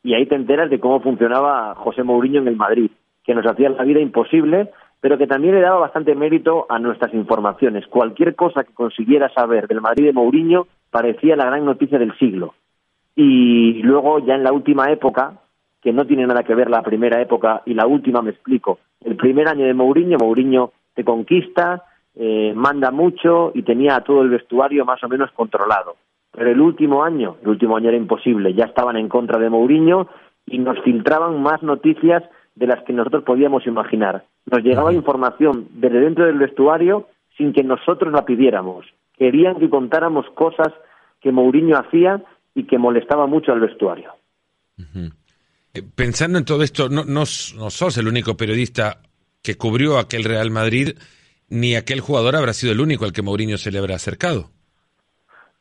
[0.02, 2.90] y ahí te enteras de cómo funcionaba José Mourinho en el Madrid,
[3.24, 4.70] que nos hacía la vida imposible,
[5.02, 7.84] pero que también le daba bastante mérito a nuestras informaciones.
[7.88, 12.54] Cualquier cosa que consiguiera saber del Madrid de Mourinho parecía la gran noticia del siglo.
[13.16, 15.40] Y luego, ya en la última época,
[15.82, 18.78] que no tiene nada que ver la primera época y la última, me explico.
[19.04, 21.82] El primer año de Mourinho, Mourinho te conquista,
[22.14, 25.96] eh, manda mucho y tenía a todo el vestuario más o menos controlado.
[26.30, 30.06] Pero el último año, el último año era imposible, ya estaban en contra de Mourinho
[30.46, 32.22] y nos filtraban más noticias
[32.54, 34.22] de las que nosotros podíamos imaginar.
[34.50, 38.86] Nos llegaba información desde dentro del vestuario sin que nosotros la pidiéramos.
[39.16, 40.72] Querían que contáramos cosas
[41.20, 42.22] que Mourinho hacía
[42.54, 44.12] y que molestaba mucho al vestuario.
[45.74, 48.98] Eh, pensando en todo esto, no, no, no sos el único periodista
[49.42, 50.90] que cubrió aquel Real Madrid,
[51.48, 54.50] ni aquel jugador habrá sido el único al que Mourinho se le habrá acercado.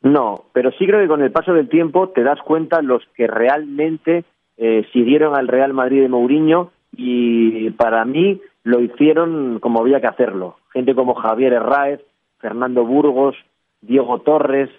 [0.01, 3.27] No, pero sí creo que con el paso del tiempo te das cuenta los que
[3.27, 4.25] realmente
[4.57, 10.07] eh, siguieron al Real Madrid de Mourinho y para mí lo hicieron como había que
[10.07, 10.57] hacerlo.
[10.71, 12.01] Gente como Javier Herráez,
[12.39, 13.35] Fernando Burgos,
[13.81, 14.69] Diego Torres,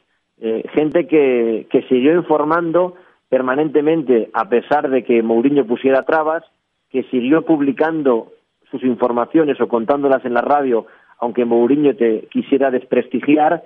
[0.40, 2.95] eh, gente que, siguió informando
[3.29, 6.42] permanentemente a pesar de que Mourinho pusiera trabas,
[6.90, 8.33] que siguió publicando
[8.71, 10.87] sus informaciones o contándolas en la radio,
[11.18, 13.62] aunque Mourinho te quisiera desprestigiar,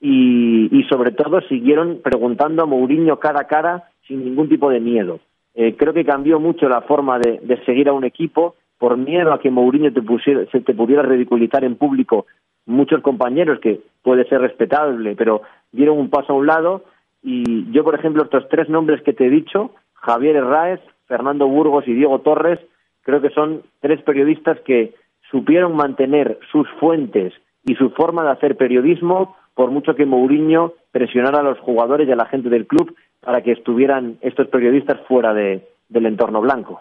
[0.00, 5.20] y, sobre todo siguieron preguntando a Mourinho cara a cara sin ningún tipo de miedo.
[5.54, 9.38] Eh, creo que cambió mucho la forma de, seguir a un equipo por miedo a
[9.38, 12.24] que Mourinho te, pusiera, se te pudiera ridiculizar en público.
[12.64, 16.84] Muchos compañeros, que puede ser respetable, pero dieron un paso a un lado.
[17.22, 21.86] Y yo, por ejemplo, estos tres nombres que te he dicho, Javier Herráez, Fernando Burgos
[21.86, 22.58] y Diego Torres,
[23.02, 24.94] creo que son tres periodistas que
[25.30, 27.34] supieron mantener sus fuentes
[27.66, 32.12] y su forma de hacer periodismo, por mucho que Mourinho presionara a los jugadores y
[32.12, 36.80] a la gente del club para que estuvieran estos periodistas fuera de, del entorno blanco.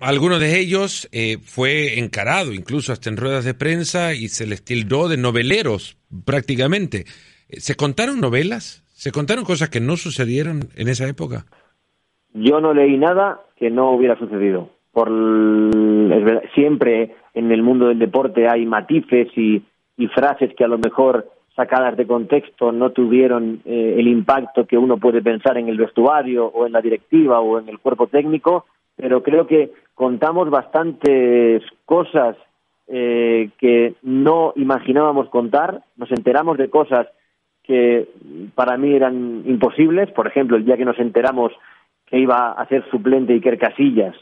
[0.00, 4.64] Alguno de ellos eh, fue encarado, incluso hasta en ruedas de prensa, y se les
[4.64, 7.04] tildó de noveleros prácticamente.
[7.48, 8.82] ¿Se contaron novelas?
[8.94, 11.44] ¿Se contaron cosas que no sucedieron en esa época?
[12.32, 14.70] Yo no leí nada que no hubiera sucedido.
[14.92, 15.08] Por
[16.54, 19.62] siempre en el mundo del deporte hay matices y,
[20.14, 24.96] frases que a lo mejor sacadas de contexto no tuvieron eh, el impacto que uno
[24.96, 28.64] puede pensar en el vestuario o en la directiva o en el cuerpo técnico,
[29.00, 32.36] pero creo que contamos bastantes cosas
[32.88, 37.06] eh, que no imaginábamos contar, nos enteramos de cosas
[37.62, 38.08] que
[38.54, 41.52] para mí eran imposibles, por ejemplo, el día que nos enteramos
[42.06, 44.16] que iba a ser suplente Iker Casillas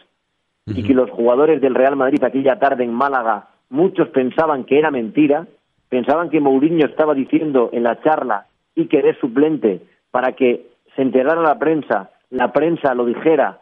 [0.66, 4.90] y que los jugadores del Real Madrid aquella tarde en Málaga, muchos pensaban que era
[4.90, 5.46] mentira,
[5.88, 11.40] pensaban que Mourinho estaba diciendo en la charla Iker es suplente para que se enterara
[11.40, 13.60] la prensa, la prensa lo dijera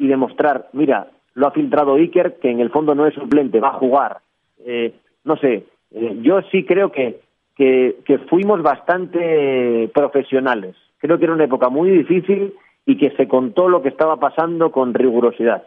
[0.00, 3.68] y demostrar, mira, lo ha filtrado Iker, que en el fondo no es suplente, va
[3.68, 4.18] a jugar.
[4.64, 7.20] Eh, no sé, eh, yo sí creo que,
[7.54, 10.74] que, fuimos bastante profesionales.
[10.98, 12.54] Creo que era una época muy difícil
[12.86, 15.64] y que se contó lo que estaba pasando con rigurosidad.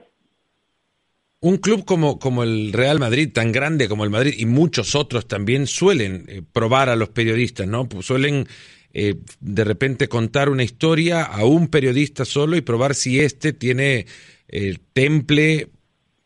[1.40, 5.28] Un club como, como el Real Madrid, tan grande como el Madrid, y muchos otros
[5.28, 7.88] también suelen eh, probar a los periodistas, ¿no?
[7.88, 8.48] Pues suelen
[8.94, 14.06] eh, de repente contar una historia a un periodista solo y probar si éste tiene
[14.48, 15.70] el temple,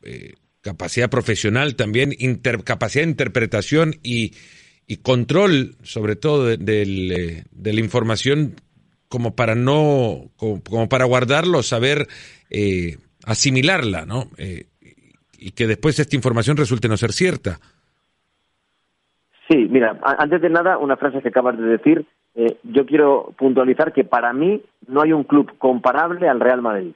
[0.04, 2.14] eh, capacidad profesional también,
[2.64, 4.34] capacidad de interpretación y,
[4.86, 8.56] y control, sobre todo, de, de la información
[9.10, 12.08] como para no, como, para guardarlo, saber
[12.50, 14.30] eh, asimilarla, ¿no?
[14.38, 14.66] Eh,
[15.38, 17.60] y que después esta información resulte no ser cierta.
[19.50, 22.06] Sí, mira, antes de nada, una frase que acabas de decir,
[22.40, 26.94] eh, yo quiero puntualizar que para mí no hay un club comparable al Real Madrid.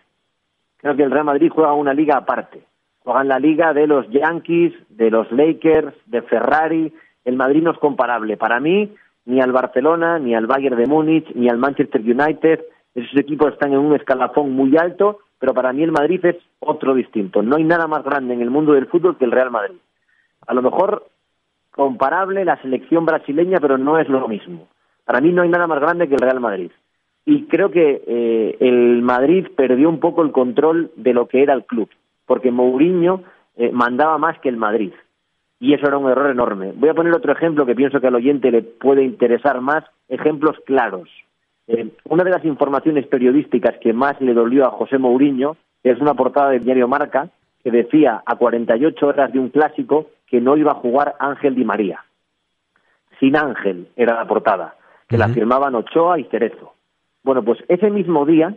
[0.77, 2.61] Creo que el Real Madrid juega una liga aparte.
[3.03, 6.93] Juega en la liga de los Yankees, de los Lakers, de Ferrari.
[7.25, 8.37] El Madrid no es comparable.
[8.37, 8.93] Para mí,
[9.25, 12.59] ni al Barcelona, ni al Bayern de Múnich, ni al Manchester United.
[12.93, 16.93] Esos equipos están en un escalafón muy alto, pero para mí el Madrid es otro
[16.93, 17.41] distinto.
[17.41, 19.77] No hay nada más grande en el mundo del fútbol que el Real Madrid.
[20.45, 21.07] A lo mejor
[21.71, 24.67] comparable la selección brasileña, pero no es lo mismo.
[25.05, 26.71] Para mí no hay nada más grande que el Real Madrid.
[27.25, 31.53] Y creo que eh, el Madrid perdió un poco el control de lo que era
[31.53, 31.89] el club,
[32.25, 33.23] porque Mourinho
[33.55, 34.91] eh, mandaba más que el Madrid
[35.61, 36.73] y eso era un error enorme.
[36.75, 40.57] Voy a poner otro ejemplo que pienso que al oyente le puede interesar más, ejemplos
[40.65, 41.07] claros.
[41.67, 46.15] Eh, una de las informaciones periodísticas que más le dolió a José Mourinho es una
[46.15, 47.29] portada del diario Marca
[47.63, 51.63] que decía a 48 horas de un clásico que no iba a jugar Ángel Di
[51.63, 52.03] María.
[53.19, 54.73] Sin Ángel era la portada,
[55.11, 56.73] que la firmaban Ochoa y Cerezo.
[57.21, 58.55] Bueno, pues ese mismo día,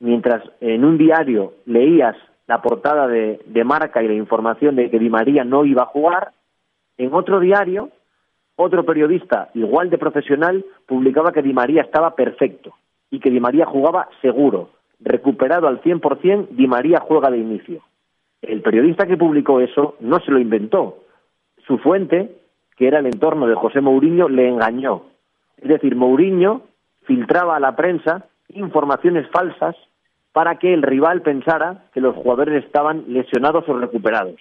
[0.00, 2.16] mientras en un diario leías
[2.46, 6.32] la portada de, marca y la información de que Di María no iba a jugar,
[6.96, 7.90] en otro diario,
[8.56, 12.72] otro periodista igual de profesional publicaba que Di María estaba perfecto
[13.10, 14.70] y que Di María jugaba seguro,
[15.00, 17.82] recuperado al 100%, Di María juega de inicio.
[18.40, 21.04] El periodista que publicó eso no se lo inventó.
[21.66, 22.36] Su fuente,
[22.76, 25.13] que era el entorno de José Mourinho, le engañó.
[25.64, 26.62] Es decir, Mourinho
[27.06, 29.74] filtraba a la prensa informaciones falsas
[30.32, 34.40] para que el rival pensara que los jugadores estaban lesionados o recuperados.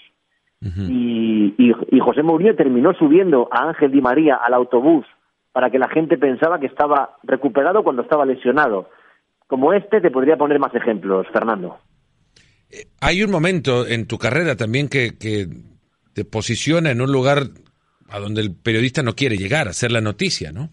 [0.62, 5.06] y, y, José Mourinho terminó subiendo a Ángel Di María al autobús
[5.52, 8.90] para que la gente pensaba que estaba recuperado cuando estaba lesionado.
[9.48, 11.78] Como este, te podría poner más ejemplos, Fernando.
[12.70, 15.12] Eh, hay un momento en tu carrera también que,
[16.14, 17.44] te posiciona en un lugar
[18.10, 20.70] a donde el periodista no quiere llegar, a hacer la noticia, ¿no?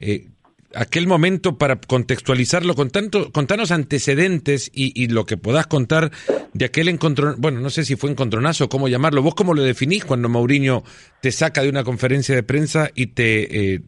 [0.00, 0.26] Eh,
[0.74, 6.10] aquel momento para contextualizarlo con tanto, contanos antecedentes y, lo que podás contar
[6.52, 10.04] de aquel encontronazo, bueno, no sé si fue encontronazo cómo llamarlo, vos cómo lo definís
[10.04, 10.82] cuando Mourinho
[11.22, 13.80] te saca de una conferencia de prensa y te eh,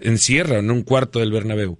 [0.00, 1.78] encierra en un cuarto del Bernabéu.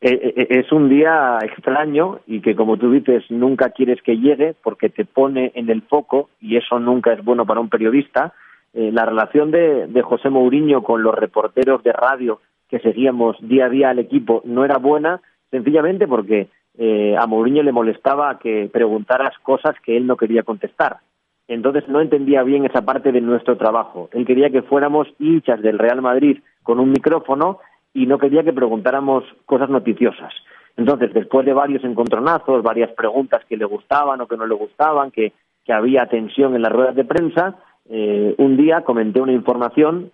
[0.00, 4.88] Eh, es un día extraño y que como tú dices nunca quieres que llegue porque
[4.88, 8.32] te pone en el foco y eso nunca es bueno para un periodista.
[8.72, 12.40] la relación de, de José Mourinho con los reporteros de radio
[12.72, 17.62] que seguíamos día a día al equipo no era buena, sencillamente porque eh, a Mourinho
[17.62, 21.00] le molestaba que preguntaras cosas que él no quería contestar.
[21.48, 24.08] Entonces no entendía bien esa parte de nuestro trabajo.
[24.12, 27.58] Él quería que fuéramos hinchas del Real Madrid con un micrófono
[27.92, 30.32] y no quería que preguntáramos cosas noticiosas.
[30.78, 35.10] Entonces, después de varios encontronazos, varias preguntas que le gustaban o que no le gustaban,
[35.10, 37.54] que, que había tensión en las ruedas de prensa,
[37.90, 40.10] eh, un día comenté una información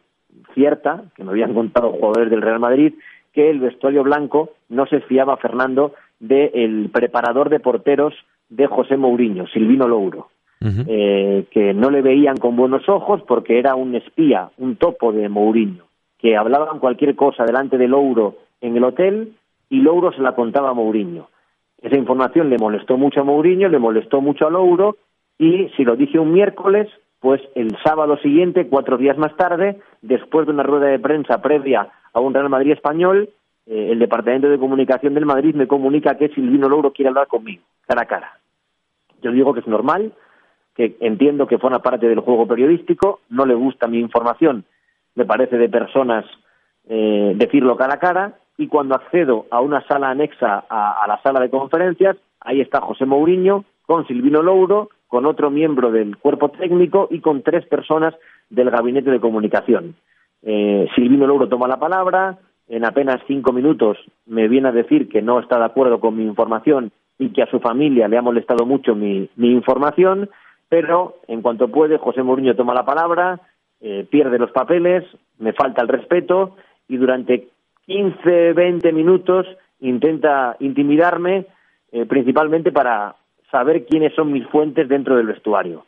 [0.55, 2.95] cierta, que me habían contado jugadores del Real Madrid,
[3.33, 8.15] que el vestuario blanco no se fiaba, Fernando, del preparador de porteros
[8.49, 10.29] de José Mourinho, Silvino Louro,
[10.61, 15.29] eh, que no le veían con buenos ojos porque era un espía, un topo de
[15.29, 15.85] Mourinho,
[16.19, 19.35] que hablaban cualquier cosa delante de Louro en el hotel
[19.71, 21.29] y Louro se la contaba a Mourinho.
[21.81, 24.97] Esa información le molestó mucho a Mourinho, le molestó mucho a Louro
[25.39, 26.89] y si lo dije un miércoles,
[27.21, 31.89] pues el sábado siguiente, cuatro días más tarde, después de una rueda de prensa previa
[32.13, 33.29] a un Real Madrid español,
[33.67, 37.63] eh, el Departamento de Comunicación del Madrid me comunica que Silvino Louro quiere hablar conmigo,
[37.87, 38.39] cara a cara.
[39.23, 40.13] Yo digo que es normal,
[40.75, 44.65] que entiendo que forma parte del juego periodístico, no le gusta mi información,
[45.15, 46.25] me parece de personas
[46.89, 51.41] eh, decirlo cara a cara, y cuando accedo a una sala anexa a, la sala
[51.41, 57.09] de conferencias, ahí está José Mourinho con Silvino Louro, con otro miembro del cuerpo técnico
[57.11, 58.15] y con tres personas
[58.51, 59.97] del gabinete de comunicación.
[60.43, 65.23] Eh, Silvino Louro toma la palabra, en apenas cinco minutos me viene a decir que
[65.23, 68.67] no está de acuerdo con mi información y que a su familia le ha molestado
[68.67, 70.31] mucho mi, información,
[70.69, 73.41] pero en cuanto puede, José Mourinho toma la palabra,
[73.81, 75.05] eh, pierde los papeles,
[75.39, 76.57] me falta el respeto
[76.89, 77.49] y durante
[77.87, 79.47] 15, 20 minutos
[79.81, 81.47] intenta intimidarme,
[81.91, 83.17] eh, principalmente para
[83.51, 85.87] saber quiénes son mis fuentes dentro del vestuario.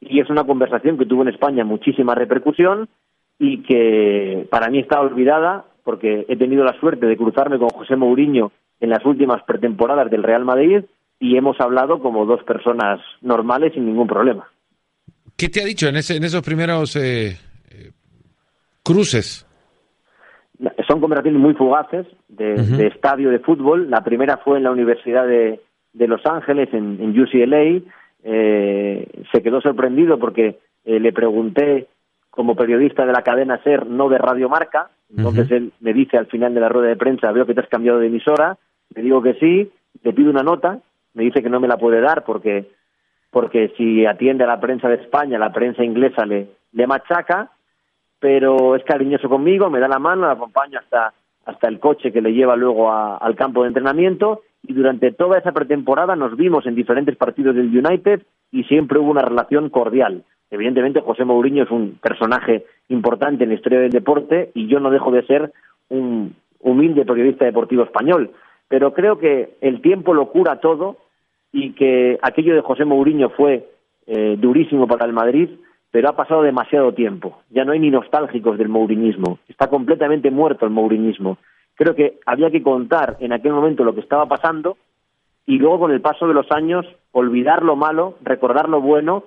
[0.00, 2.88] Y es una conversación que tuvo en España muchísima repercusión
[3.38, 7.96] y que para mí está olvidada porque he tenido la suerte de cruzarme con José
[7.96, 10.84] Mourinho en las últimas pretemporadas del Real Madrid
[11.20, 14.48] y hemos hablado como dos personas normales sin ningún problema.
[15.36, 17.38] ¿Qué te ha dicho en, ese, en esos primeros eh,
[17.70, 17.90] eh,
[18.82, 19.46] cruces?
[20.86, 23.90] Son conversaciones muy fugaces de, estadio de fútbol.
[23.90, 25.60] La primera fue en la Universidad de,
[25.94, 27.82] Los Ángeles, en, UCLA.
[28.26, 31.88] Eh, se quedó sorprendido porque le pregunté
[32.34, 34.90] como periodista de la cadena SER, no de Radio Marca.
[35.08, 37.68] Entonces él me dice al final de la rueda de prensa, veo que te has
[37.68, 38.58] cambiado de emisora,
[38.94, 39.70] le digo que sí,
[40.02, 40.80] le pido una nota,
[41.14, 42.68] me dice que no me la puede dar porque
[43.30, 47.50] porque si atiende a la prensa de España, la prensa inglesa le, le machaca,
[48.20, 51.12] pero es cariñoso conmigo, me da la mano, la acompaño hasta,
[51.44, 55.52] hasta el coche que le lleva luego al campo de entrenamiento y durante toda esa
[55.52, 60.24] pretemporada nos vimos en diferentes partidos del United y siempre hubo una relación cordial.
[60.50, 64.90] Evidentemente, José Mourinho es un personaje importante en la historia del deporte y yo no
[64.90, 65.52] dejo de ser
[65.88, 68.30] un humilde periodista deportivo español.
[68.68, 70.96] Pero creo que el tiempo lo cura todo
[71.52, 73.68] y que aquello de José Mourinho fue
[74.06, 75.50] eh, durísimo para el Madrid,
[75.90, 77.38] pero ha pasado demasiado tiempo.
[77.50, 79.38] Ya no hay ni nostálgicos del mourinismo.
[79.48, 81.38] Está completamente muerto el mourinismo.
[81.74, 84.76] Creo que había que contar en aquel momento lo que estaba pasando
[85.46, 89.24] y luego con el paso de los años olvidar lo malo, recordar lo bueno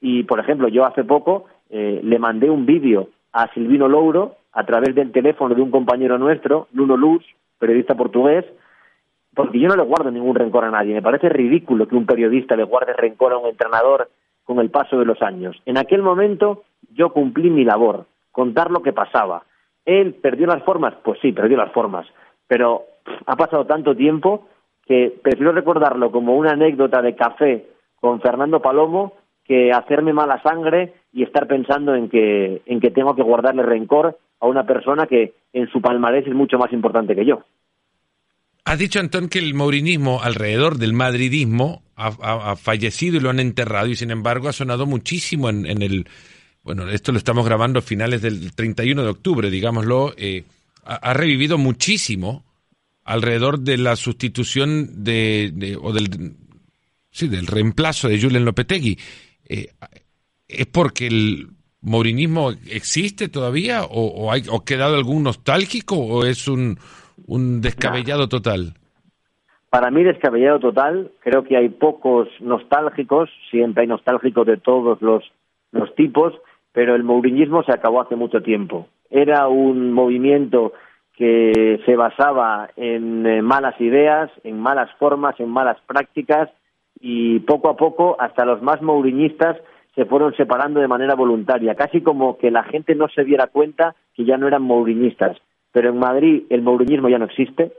[0.00, 4.64] y, por ejemplo, yo hace poco eh, le mandé un vídeo a Silvino Louro a
[4.64, 7.24] través del teléfono de un compañero nuestro, Nuno Luz,
[7.58, 8.44] periodista portugués,
[9.34, 10.94] porque yo no le guardo ningún rencor a nadie.
[10.94, 14.10] Me parece ridículo que un periodista le guarde rencor a un entrenador
[14.44, 15.60] con el paso de los años.
[15.66, 19.44] En aquel momento yo cumplí mi labor, contar lo que pasaba.
[19.84, 20.94] ¿Él perdió las formas?
[21.04, 22.06] Pues sí, perdió las formas.
[22.46, 22.84] Pero
[23.26, 24.48] ha pasado tanto tiempo
[24.86, 27.66] que prefiero recordarlo como una anécdota de café
[28.00, 29.14] con Fernando Palomo
[29.44, 34.18] que hacerme mala sangre y estar pensando en que, en que tengo que guardarle rencor
[34.40, 37.42] a una persona que en su palmarés es mucho más importante que yo.
[38.64, 43.88] Has dicho, Antón, que el maurinismo alrededor del madridismo ha, fallecido y lo han enterrado,
[43.88, 46.06] y sin embargo ha sonado muchísimo en, el.
[46.62, 50.12] Bueno, esto lo estamos grabando a finales del 31 de octubre, digámoslo.
[50.16, 50.44] Eh,
[50.84, 52.44] ha, revivido muchísimo
[53.04, 56.34] alrededor de la sustitución de, o del,
[57.10, 58.98] sí, del reemplazo de Julen Lopetegui.
[59.48, 59.68] Eh,
[60.46, 61.48] ¿Es porque el
[61.80, 66.78] mourinismo existe todavía o, hay, o quedado algún nostálgico o es un,
[67.26, 68.74] un descabellado total?
[69.70, 75.22] Para mí descabellado total, creo que hay pocos nostálgicos, siempre hay nostálgicos de todos los,
[75.70, 76.34] los tipos,
[76.72, 78.86] pero el mourinismo se acabó hace mucho tiempo.
[79.10, 80.72] Era un movimiento
[81.16, 86.48] que se basaba en malas ideas, en malas formas, en malas prácticas,
[87.00, 89.56] y poco a poco hasta los más mouriñistas
[89.94, 93.96] se fueron separando de manera voluntaria, casi como que la gente no se diera cuenta
[94.14, 95.36] que ya no eran mouriñistas.
[95.72, 97.72] Pero en Madrid el mouriñismo ya no existe,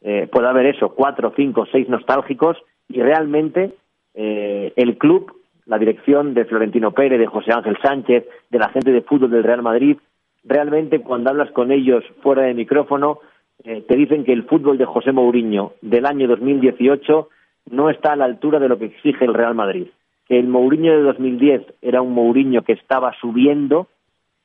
[0.00, 2.56] eh, puede haber eso, cuatro, cinco, seis nostálgicos,
[2.88, 3.74] y realmente
[4.14, 5.32] eh, el club,
[5.66, 9.44] la dirección de Florentino Pérez, de José Ángel Sánchez, de la gente de fútbol del
[9.44, 9.96] Real Madrid,
[10.44, 13.20] realmente cuando hablas con ellos fuera de micrófono,
[13.64, 17.28] eh, te dicen que el fútbol de José Mourinho del año 2018
[17.70, 19.86] no está a la altura de lo que exige el Real Madrid.
[20.26, 23.86] Que el Mourinho de 2010 era un Mourinho que estaba subiendo,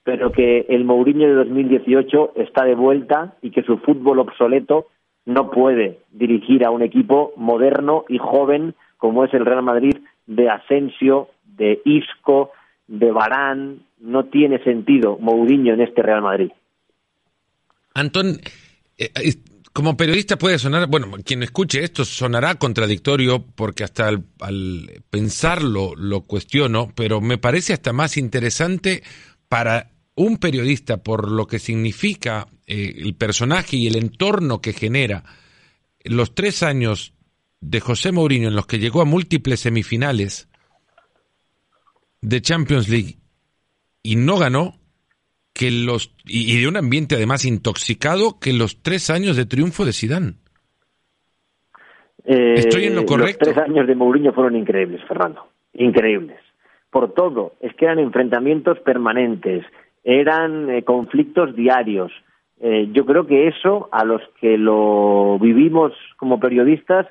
[0.03, 4.87] pero que el Mourinho de 2018 está de vuelta y que su fútbol obsoleto
[5.25, 9.97] no puede dirigir a un equipo moderno y joven como es el Real Madrid
[10.27, 12.51] de Asensio, de Isco,
[12.87, 13.83] de Barán.
[13.99, 16.51] No tiene sentido Mourinho en este Real Madrid.
[17.95, 18.39] Antón,
[18.97, 19.09] eh,
[19.77, 24.23] como periodista puede sonar, bueno, quien escuche esto sonará contradictorio porque hasta al,
[25.09, 29.03] pensarlo lo cuestiono, pero me parece hasta más interesante
[29.47, 35.23] para un periodista por lo que significa eh, el personaje y el entorno que genera
[36.03, 37.13] los tres años
[37.61, 40.49] de José Mourinho en los que llegó a múltiples semifinales
[42.21, 43.15] de Champions League
[44.03, 44.75] y no ganó,
[45.53, 49.91] que los y, de un ambiente además intoxicado que los tres años de triunfo de
[49.91, 50.35] Sidán.
[52.25, 53.45] Eh, Estoy en lo correcto.
[53.45, 56.37] Los tres años de Mourinho fueron increíbles, Fernando, increíbles.
[56.91, 59.65] Por todo, es que eran enfrentamientos permanentes,
[60.03, 62.11] eran eh, conflictos diarios.
[62.59, 67.07] Eh, yo creo que eso, a los que lo vivimos como periodistas,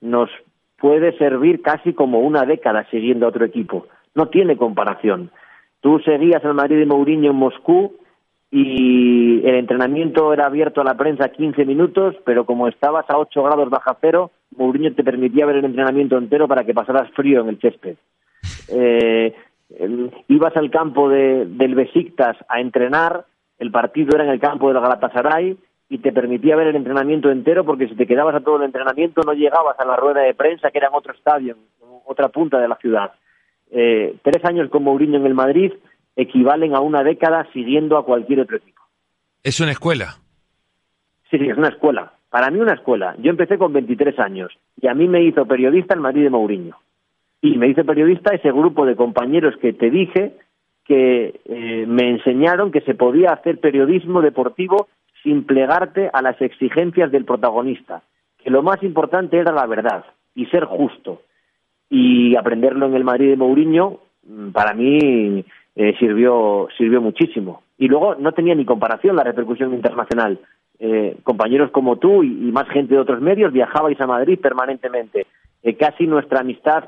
[0.00, 0.30] nos
[0.78, 3.86] puede servir casi como una década siguiendo a otro equipo.
[4.14, 5.30] No tiene comparación.
[5.80, 7.96] Tú seguías al Madrid de Mourinho en Moscú
[8.50, 13.42] y el entrenamiento era abierto a la prensa 15 minutos, pero como estabas a 8
[13.42, 17.48] grados baja cero, Mourinho te permitía ver el entrenamiento entero para que pasaras frío en
[17.48, 17.96] el césped.
[18.68, 19.34] Eh,
[20.28, 23.26] ibas al campo de, del Besiktas a entrenar,
[23.58, 25.56] el partido era en el campo del Galatasaray
[25.88, 29.22] y te permitía ver el entrenamiento entero porque si te quedabas a todo el entrenamiento
[29.22, 32.58] no llegabas a la rueda de prensa que era en otro estadio, en otra punta
[32.58, 33.12] de la ciudad.
[33.70, 35.72] Eh, tres años con Mourinho en el Madrid
[36.16, 38.82] equivalen a una década siguiendo a cualquier otro equipo.
[39.42, 40.16] ¿Es una escuela?
[41.30, 42.12] Sí, sí, es una escuela.
[42.28, 43.14] Para mí una escuela.
[43.18, 46.76] Yo empecé con 23 años y a mí me hizo periodista el Madrid de Mourinho.
[47.40, 50.34] Y me hizo periodista ese grupo de compañeros que te dije
[50.84, 54.88] que eh, me enseñaron que se podía hacer periodismo deportivo
[55.22, 58.02] sin plegarte a las exigencias del protagonista,
[58.42, 60.04] que lo más importante era la verdad
[60.34, 61.22] y ser justo.
[61.90, 65.44] Y aprenderlo en el Madrid de Mourinho, mm, para mí
[65.74, 67.62] eh, sirvió, sirvió muchísimo.
[67.78, 70.38] Y luego no tenía ni comparación la repercusión internacional.
[70.80, 75.26] Eh, compañeros como tú y, más gente de otros medios viajabais a Madrid permanentemente.
[75.62, 76.84] Eh, casi nuestra amistad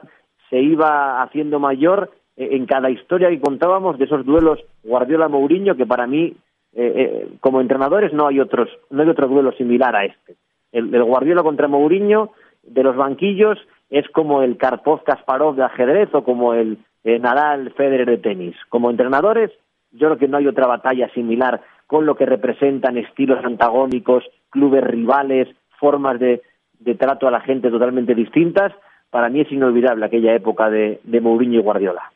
[0.48, 6.06] se iba haciendo mayor en cada historia que contábamos de esos duelos Guardiola-Mourinho que para
[6.06, 6.34] mí
[6.72, 10.36] eh, eh, como entrenadores no hay otros no hay otro duelo similar a este.
[10.72, 12.30] El, Guardiola contra Mourinho
[12.62, 13.58] de los banquillos
[13.90, 18.54] es como el Karpov Kasparov de ajedrez o como el eh, Nadal Federer de tenis.
[18.68, 19.50] Como entrenadores,
[19.90, 24.84] yo creo que no hay otra batalla similar con lo que representan estilos antagónicos, clubes
[24.84, 25.48] rivales,
[25.80, 26.42] formas de,
[26.78, 28.72] de trato a la gente totalmente distintas.
[29.10, 32.12] Para mí es inolvidable aquella época de, de Mourinho y Guardiola.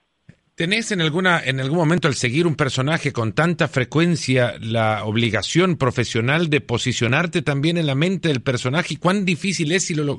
[0.57, 5.77] ¿Tenés en, alguna, en algún momento al seguir un personaje con tanta frecuencia la obligación
[5.77, 8.95] profesional de posicionarte también en la mente del personaje?
[8.95, 10.17] ¿Y cuán difícil es si lo,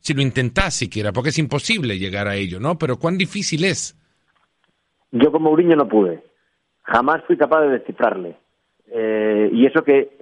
[0.00, 1.12] si lo intentás siquiera?
[1.12, 2.78] Porque es imposible llegar a ello, ¿no?
[2.78, 3.94] Pero ¿cuán difícil es?
[5.12, 6.22] Yo como Uriño no pude.
[6.84, 8.36] Jamás fui capaz de descifrarle.
[8.90, 10.16] Eh, y eso que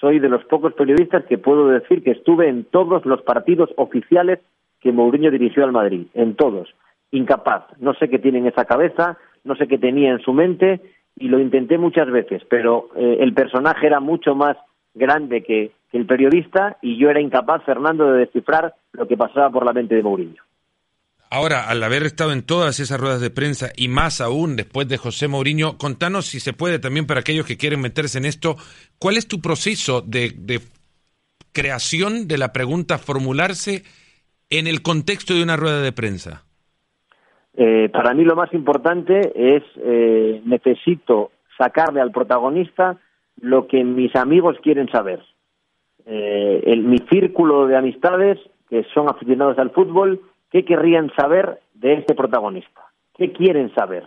[0.00, 4.38] soy de los pocos periodistas que puedo decir que estuve en todos los partidos oficiales
[4.80, 6.72] que Mourinho dirigió al Madrid, en todos
[7.10, 7.64] incapaz.
[7.78, 10.80] No sé qué tiene en esa cabeza, no sé qué tenía en su mente
[11.16, 14.56] y lo intenté muchas veces, pero eh, el personaje era mucho más
[14.94, 19.64] grande que, el periodista y yo era incapaz, Fernando, de descifrar lo que pasaba por
[19.64, 20.40] la mente de Mourinho.
[21.30, 24.98] Ahora, al haber estado en todas esas ruedas de prensa y más aún después de
[24.98, 28.56] José Mourinho, contanos si se puede también para aquellos que quieren meterse en esto,
[28.98, 30.60] ¿cuál es tu proceso de, de
[31.52, 33.84] creación de la pregunta formularse
[34.48, 36.44] en el contexto de una rueda de prensa?
[37.56, 42.96] Eh, para mí lo más importante es eh, necesito sacarle al protagonista
[43.40, 45.20] lo que mis amigos quieren saber.
[46.06, 48.38] Eh, mi círculo de amistades
[48.68, 50.20] que son aficionados al fútbol,
[50.50, 52.82] ¿qué querrían saber de este protagonista?
[53.16, 54.04] ¿Qué quieren saber?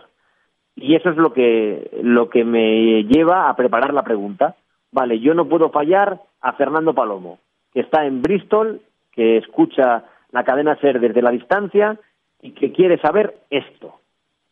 [0.76, 4.56] Y eso es lo que, lo que me lleva a preparar la pregunta.
[4.90, 7.38] Vale, yo no puedo fallar a Fernando Palomo,
[7.72, 8.80] que está en Bristol,
[9.12, 11.98] que escucha la cadena SER desde la distancia
[12.44, 13.94] y que quiere saber esto.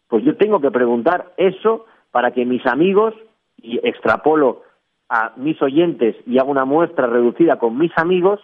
[0.08, 3.14] Pues yo tengo que preguntar eso para que mis amigos,
[3.58, 4.62] y extrapolo
[5.10, 8.40] a mis oyentes y hago una muestra reducida con mis amigos,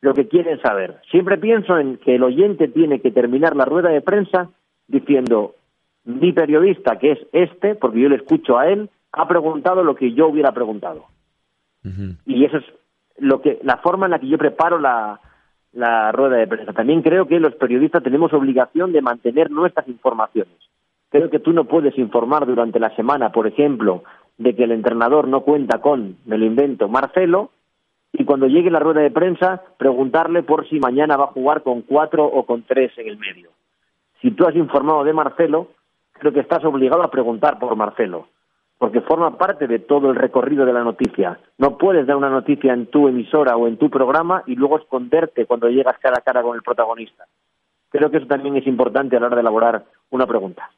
[0.00, 1.00] lo que quieren saber.
[1.10, 4.50] Siempre pienso en que el oyente tiene que terminar la rueda de prensa
[4.86, 5.56] diciendo,
[6.04, 10.12] mi periodista, que es este, porque yo le escucho a él, ha preguntado lo que
[10.12, 11.06] yo hubiera preguntado.
[12.24, 12.64] Y eso es
[13.18, 15.20] lo que, la forma en la que yo preparo la,
[15.72, 16.72] la rueda de prensa.
[16.72, 20.54] También creo que los periodistas tenemos obligación de mantener nuestras informaciones.
[21.10, 24.02] Creo que tú no puedes informar durante la semana, por ejemplo,
[24.38, 27.50] de que el entrenador no cuenta con, me lo invento, Marcelo,
[28.12, 31.82] y cuando llegue la rueda de prensa preguntarle por si mañana va a jugar con
[31.82, 33.50] cuatro o con tres en el medio.
[34.20, 35.68] Si tú has informado de Marcelo,
[36.12, 38.28] creo que estás obligado a preguntar por Marcelo,
[38.82, 41.38] porque forma parte de todo el recorrido de la noticia.
[41.56, 45.46] No puedes dar una noticia en tu emisora o en tu programa y luego esconderte
[45.46, 47.26] cuando llegas cara a cara con el protagonista.
[47.90, 50.68] Creo que eso también es importante a la hora de elaborar una pregunta.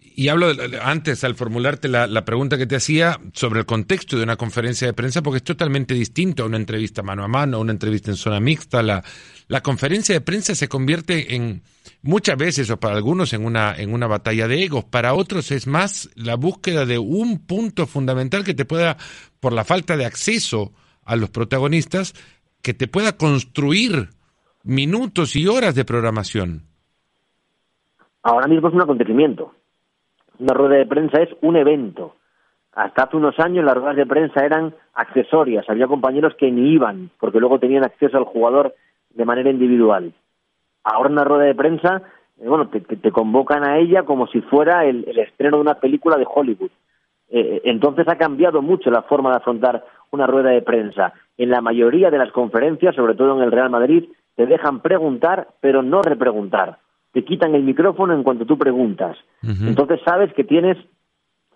[0.00, 0.48] Y hablo
[0.82, 4.92] antes, al formularte la, pregunta que te hacía sobre el contexto de una conferencia de
[4.92, 8.16] prensa, porque es totalmente distinto a una entrevista mano a mano, a una entrevista en
[8.16, 8.82] zona mixta.
[8.82, 9.04] La,
[9.46, 11.62] la conferencia de prensa se convierte en
[12.02, 14.84] muchas veces, o para algunos, en una, en una batalla de egos.
[14.84, 18.96] Para otros es más la búsqueda de un punto fundamental que te pueda,
[19.38, 20.72] por la falta de acceso
[21.04, 22.14] a los protagonistas,
[22.60, 24.10] que te pueda construir
[24.64, 26.64] minutos y horas de programación.
[28.24, 29.54] Ahora mismo es un acontecimiento
[30.38, 32.14] una rueda de prensa es un evento.
[32.72, 37.10] Hasta hace unos años las ruedas de prensa eran accesorias, había compañeros que ni iban,
[37.18, 38.74] porque luego tenían acceso al jugador
[39.10, 40.12] de manera individual.
[40.84, 42.02] Ahora una rueda de prensa,
[42.40, 46.26] eh, bueno, te, convocan a ella como si fuera el, estreno de una película de
[46.32, 46.70] Hollywood.
[47.30, 51.12] Eh, eh, entonces ha cambiado mucho la forma de afrontar una rueda de prensa.
[51.36, 54.04] En la mayoría de las conferencias, sobre todo en el Real Madrid,
[54.36, 56.78] te dejan preguntar, pero no repreguntar
[57.18, 59.16] te quitan el micrófono en cuanto tú preguntas.
[59.42, 60.76] Entonces sabes que tienes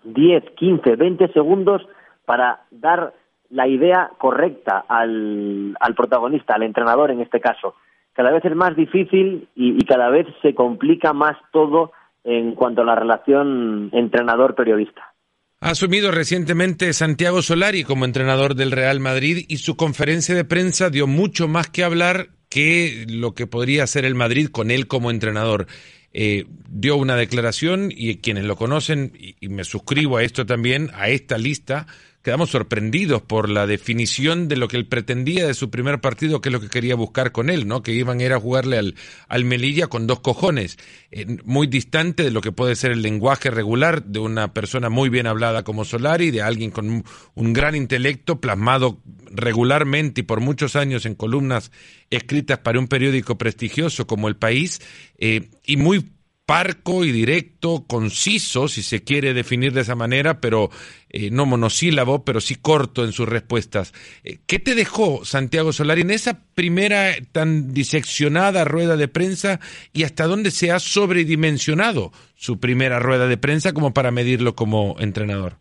[0.02, 1.82] 10, 15, 20 segundos
[2.24, 3.14] para dar
[3.48, 7.76] la idea correcta al, al protagonista, al entrenador en este caso.
[8.12, 11.92] Cada vez es más difícil y, y cada vez se complica más todo
[12.24, 15.14] en cuanto a la relación entrenador-periodista.
[15.60, 20.90] Ha asumido recientemente Santiago Solari como entrenador del Real Madrid y su conferencia de prensa
[20.90, 25.10] dio mucho más que hablar que lo que podría hacer el Madrid con él como
[25.10, 25.68] entrenador.
[26.12, 31.08] Eh, dio una declaración y quienes lo conocen, y, me suscribo a esto también, a
[31.08, 31.86] esta lista,
[32.22, 36.48] quedamos sorprendidos por la definición de lo que él pretendía de su primer partido, que
[36.48, 37.82] es lo que quería buscar con él, ¿no?
[37.82, 38.94] Que iban a ir a jugarle al,
[39.28, 40.78] al Melilla con dos cojones,
[41.10, 45.08] eh, muy distante de lo que puede ser el lenguaje regular de una persona muy
[45.08, 47.04] bien hablada como Solari, de alguien con
[47.34, 49.00] un gran intelecto plasmado
[49.30, 51.72] regularmente y por muchos años en columnas
[52.10, 54.80] escritas para un periódico prestigioso como El País,
[55.18, 56.12] eh, y muy
[56.52, 60.68] parco y directo, conciso, si se quiere definir de esa manera, pero
[61.08, 63.94] eh, no monosílabo, pero sí corto en sus respuestas.
[64.22, 69.60] Eh, ¿Qué te dejó Santiago Solari en esa primera tan diseccionada rueda de prensa
[69.94, 74.96] y hasta dónde se ha sobredimensionado su primera rueda de prensa como para medirlo como
[74.98, 75.54] entrenador?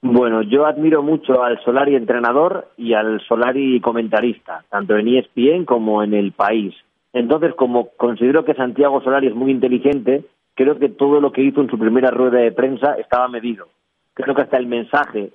[0.00, 6.04] Bueno, yo admiro mucho al Solari entrenador y al Solari comentarista, tanto en ESPN como
[6.04, 6.72] en El País.
[7.18, 11.60] Entonces, como considero que Santiago Solari es muy inteligente, creo que todo lo que hizo
[11.60, 13.66] en su primera rueda de prensa estaba medido.
[14.14, 15.32] Creo que hasta el mensaje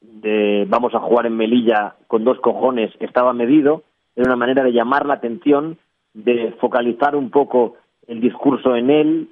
[0.00, 3.82] de vamos a jugar en Melilla con dos cojones estaba medido,
[4.16, 5.76] era una manera de llamar la atención,
[6.14, 7.76] de focalizar un poco
[8.06, 9.28] el discurso en él,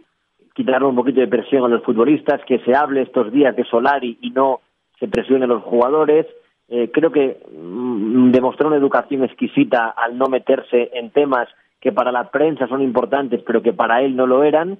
[0.54, 4.18] quitarle un poquito de presión a los futbolistas, que se hable estos días de Solari
[4.20, 4.60] y no
[5.00, 6.26] se presione a los jugadores.
[6.68, 11.48] Eh, creo que mm, demostró una educación exquisita al no meterse en temas
[11.80, 14.78] que para la prensa son importantes, pero que para él no lo eran.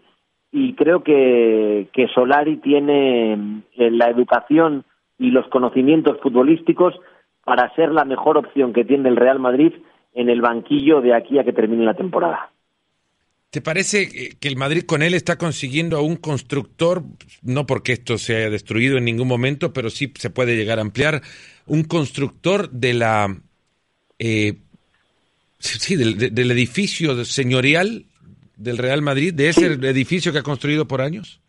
[0.53, 4.85] Y creo que, que Solari tiene eh, la educación
[5.19, 6.95] y los conocimientos futbolísticos
[7.45, 9.73] para ser la mejor opción que tiene el Real Madrid
[10.15, 12.51] en el banquillo de aquí a que termine la temporada.
[13.51, 17.03] ¿Te parece que el Madrid con él está consiguiendo a un constructor,
[17.43, 20.83] no porque esto se haya destruido en ningún momento, pero sí se puede llegar a
[20.83, 21.23] ampliar,
[21.67, 23.37] un constructor de la
[24.19, 24.59] eh,
[25.59, 28.05] sí, del, edificio señorial
[28.57, 31.41] del Real Madrid, de ese edificio que ha construido por años?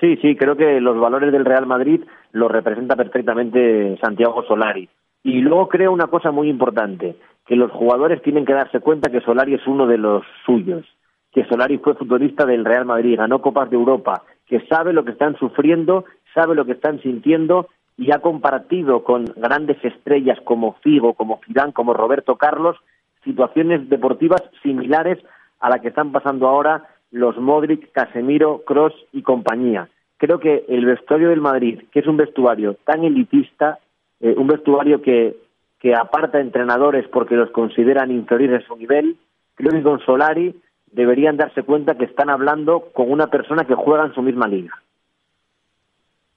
[0.00, 2.00] Sí, sí, creo que los valores del Real Madrid
[2.32, 4.88] los representa perfectamente Santiago Solari.
[5.22, 9.20] Y luego creo una cosa muy importante, que los jugadores tienen que darse cuenta que
[9.20, 10.84] Solari es uno de los suyos,
[11.32, 15.12] que Solari fue futbolista del Real Madrid, ganó Copas de Europa, que sabe lo que
[15.12, 16.04] están sufriendo,
[16.34, 21.72] sabe lo que están sintiendo y ha compartido con grandes estrellas como Figo, como Zidane,
[21.72, 22.76] como Roberto Carlos,
[23.24, 25.18] situaciones deportivas similares
[25.60, 29.88] a la que están pasando ahora los Modric, Casemiro, Cross y compañía.
[30.18, 33.78] Creo que el vestuario del Madrid, que es un vestuario tan elitista,
[34.20, 35.36] eh, un vestuario que,
[35.80, 39.16] que aparta entrenadores porque los consideran inferiores a su nivel,
[39.54, 40.54] creo que con Solari
[40.92, 44.82] deberían darse cuenta que están hablando con una persona que juega en su misma liga.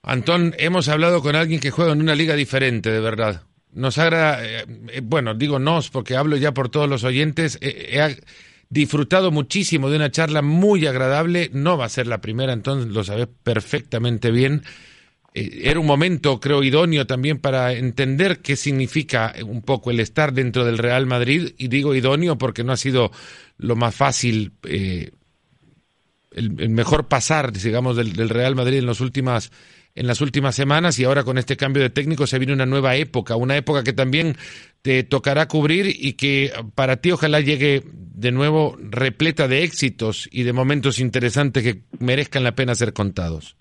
[0.03, 3.41] Antón, hemos hablado con alguien que juega en una liga diferente, de verdad.
[3.73, 7.57] Nos agrada, eh, eh, bueno, digo nos porque hablo ya por todos los oyentes.
[7.61, 8.21] Eh, he
[8.69, 11.49] disfrutado muchísimo de una charla muy agradable.
[11.53, 14.63] No va a ser la primera, entonces lo sabes perfectamente bien.
[15.33, 20.33] eh, era un momento, creo, idóneo también para entender qué significa un poco el estar
[20.33, 21.53] dentro del Real Madrid.
[21.57, 23.11] Y digo idóneo porque no ha sido
[23.57, 25.11] lo más fácil, eh,
[26.31, 29.51] el, mejor pasar, digamos, del, Real Madrid en, las últimas,
[29.97, 30.99] en las últimas semanas.
[30.99, 33.93] Y ahora con este cambio de técnico se viene una nueva época, una época que
[33.93, 34.35] también
[34.81, 40.43] te tocará cubrir y que para ti ojalá llegue de nuevo repleta de éxitos y
[40.43, 43.57] de momentos interesantes que merezcan la pena ser contados.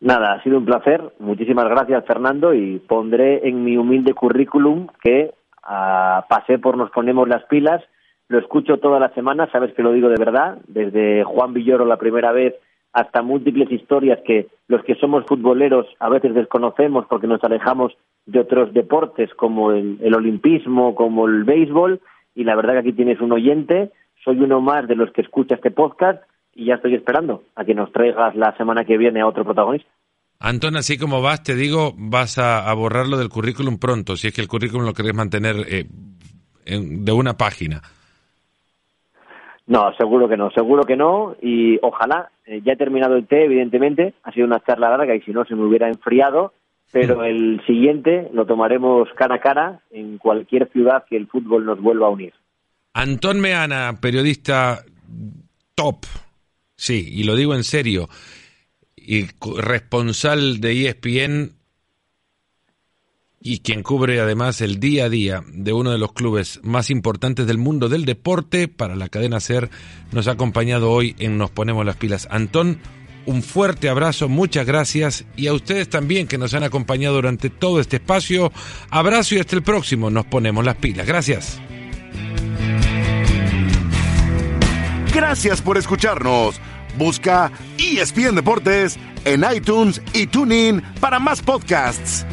[0.00, 1.02] Nada, ha sido un placer.
[1.18, 5.32] Muchísimas gracias, Fernando, y pondré en mi humilde currículum que
[5.64, 7.82] uh, pasé por Nos Ponemos las Pilas.
[8.28, 11.96] Lo escucho todas las semanas, sabes que lo digo de verdad, desde Juan Villoro la
[11.96, 12.54] primera vez
[12.92, 17.92] hasta múltiples historias que los que somos futboleros a veces desconocemos porque nos alejamos
[18.26, 22.00] de otros deportes como el, olimpismo, como el béisbol,
[22.34, 23.90] y la verdad que aquí tienes un oyente,
[24.24, 26.22] soy uno más de los que escucha este podcast
[26.54, 29.88] y ya estoy esperando a que nos traigas la semana que viene a otro protagonista.
[30.40, 34.40] Antón, así como vas, te digo, vas a, borrarlo del currículum pronto, si es que
[34.40, 35.86] el currículum lo querés mantener eh,
[36.64, 37.82] de una página.
[39.68, 43.44] No, seguro que no, seguro que no, y ojalá, eh, ya he terminado el té,
[43.44, 46.52] evidentemente, ha sido una charla larga y si no se me hubiera enfriado,
[46.90, 51.80] pero el siguiente lo tomaremos cara a cara en cualquier ciudad que el fútbol nos
[51.80, 52.32] vuelva a unir.
[52.94, 54.78] Antón Meana, periodista
[55.74, 55.98] top,
[56.78, 58.08] Sí, y lo digo en serio,
[58.96, 59.26] y
[59.60, 61.57] responsable de ESPN
[63.40, 67.46] y quien cubre además el día a día de uno de los clubes más importantes
[67.46, 69.70] del mundo del deporte para la cadena SER,
[70.12, 72.26] nos ha acompañado hoy en Nos Ponemos las Pilas.
[72.30, 72.78] Antón,
[73.26, 77.80] un fuerte abrazo, muchas gracias y a ustedes también que nos han acompañado durante todo
[77.80, 78.52] este espacio.
[78.90, 81.06] Abrazo y hasta el próximo, Nos Ponemos las Pilas.
[81.06, 81.60] Gracias.
[85.14, 86.60] Gracias por escucharnos.
[86.96, 92.26] Busca ESPN Deportes en iTunes y TuneIn para más podcasts.